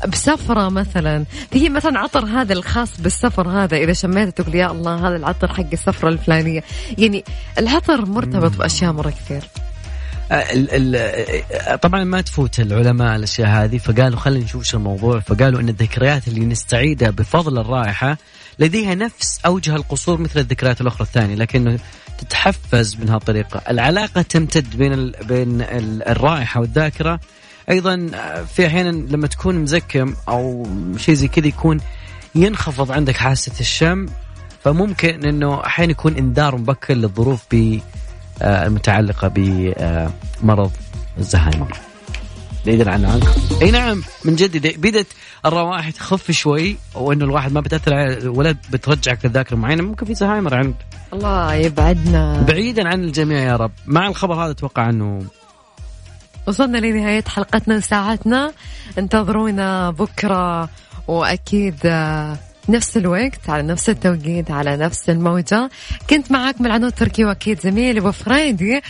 بسفرة 0.09 0.69
مثلا. 0.69 1.25
في 1.51 1.69
مثلا 1.69 1.99
عطر 1.99 2.25
هذا 2.25 2.53
الخاص 2.53 3.01
بالسفر 3.01 3.49
هذا 3.49 3.77
إذا 3.77 3.93
شميته 3.93 4.31
تقول 4.31 4.55
يا 4.55 4.71
الله 4.71 5.09
هذا 5.09 5.17
العطر 5.17 5.53
حق 5.53 5.73
السفرة 5.73 6.09
الفلانية. 6.09 6.65
يعني 6.99 7.25
العطر 7.59 8.07
مرتبط 8.07 8.57
بأشياء 8.57 8.93
مرة 8.93 9.11
كثير. 9.11 9.43
آه، 10.33 10.35
آه، 10.35 11.77
طبعا 11.77 12.05
ما 12.05 12.21
تفوت 12.21 12.61
العلماء 12.61 13.17
الأشياء 13.17 13.49
هذه 13.49 13.79
فقالوا 13.79 14.19
خلينا 14.19 14.45
نشوف 14.45 14.65
شو 14.65 14.77
الموضوع. 14.77 15.21
فقالوا 15.21 15.61
إن 15.61 15.69
الذكريات 15.69 16.29
اللي 16.29 16.45
نستعيدها 16.45 17.11
بفضل 17.11 17.59
الرائحة 17.59 18.17
لديها 18.59 18.95
نفس 18.95 19.41
أوجه 19.47 19.77
القصور 19.77 20.21
مثل 20.21 20.41
الذكريات 20.41 20.81
الأخرى 20.81 21.03
الثانية 21.03 21.35
لكنه 21.35 21.79
تتحفز 22.19 22.97
من 22.97 23.09
هالطريقه 23.09 23.63
العلاقة 23.71 24.23
تمتد 24.23 24.77
بين 24.77 24.93
ال 24.93 25.15
بين 25.23 25.63
ال 25.63 26.09
الرائحة 26.09 26.61
والذاكرة. 26.61 27.21
أيضا 27.71 28.11
آه، 28.15 28.43
في 28.43 28.67
أحيانا 28.67 28.89
لما 28.89 29.27
تكون 29.27 29.59
مزكم 29.59 30.15
أو 30.29 30.67
شيء 30.97 31.15
زي 31.15 31.29
كذا 31.29 31.47
يكون 31.47 31.81
ينخفض 32.35 32.93
عندك 32.93 33.17
حاسة 33.17 33.53
الشم 33.61 34.07
فممكن 34.65 35.27
إنه 35.27 35.67
أحيانا 35.67 35.93
يكون 35.93 36.17
إنذار 36.17 36.57
مبكر 36.57 36.95
للظروف 36.95 37.43
ب 37.51 37.81
آه، 38.43 38.67
المتعلقة 38.67 39.29
بمرض 39.29 40.71
الزهايمر. 41.19 41.77
بعيدا 42.67 42.91
عن 42.91 43.05
عنك 43.05 43.23
أي 43.63 43.71
نعم 43.71 44.03
من 44.25 44.37
جد 44.37 44.81
بدت 44.81 45.07
الروائح 45.47 45.91
تخف 45.91 46.31
شوي 46.31 46.77
وانه 46.95 47.25
الواحد 47.25 47.53
ما 47.53 47.61
بتأثر 47.61 47.93
ولا 48.29 48.57
بترجعك 48.71 49.27
لذاكره 49.27 49.57
معينة 49.57 49.83
ممكن 49.83 50.07
في 50.07 50.15
زهايمر 50.15 50.55
عند 50.55 50.75
الله 51.13 51.55
يبعدنا. 51.55 52.43
بعيدا 52.43 52.89
عن 52.89 53.05
الجميع 53.05 53.39
يا 53.39 53.57
رب. 53.57 53.71
مع 53.87 54.09
الخبر 54.09 54.35
هذا 54.35 54.51
أتوقع 54.51 54.91
أنه 54.91 55.23
وصلنا 56.47 56.79
لنهاية 56.79 57.25
حلقتنا 57.29 57.77
وساعتنا. 57.77 58.53
انتظرونا 58.99 59.91
بكرة 59.91 60.69
وأكيد 61.09 61.79
آه، 61.85 62.37
نفس 62.69 62.97
الوقت 62.97 63.51
على 63.51 63.63
نفس 63.63 63.91
التوقيت 63.91 64.51
على 64.51 64.77
نفس 64.77 65.11
الموجة. 65.11 65.71
كنت 66.11 66.33
معاكم 66.33 66.67
العنود 66.67 66.93
تركي 66.93 67.25
وأكيد 67.25 67.61
زميلي 67.61 68.01
أبو 68.01 68.13
فريدي. 68.13 68.83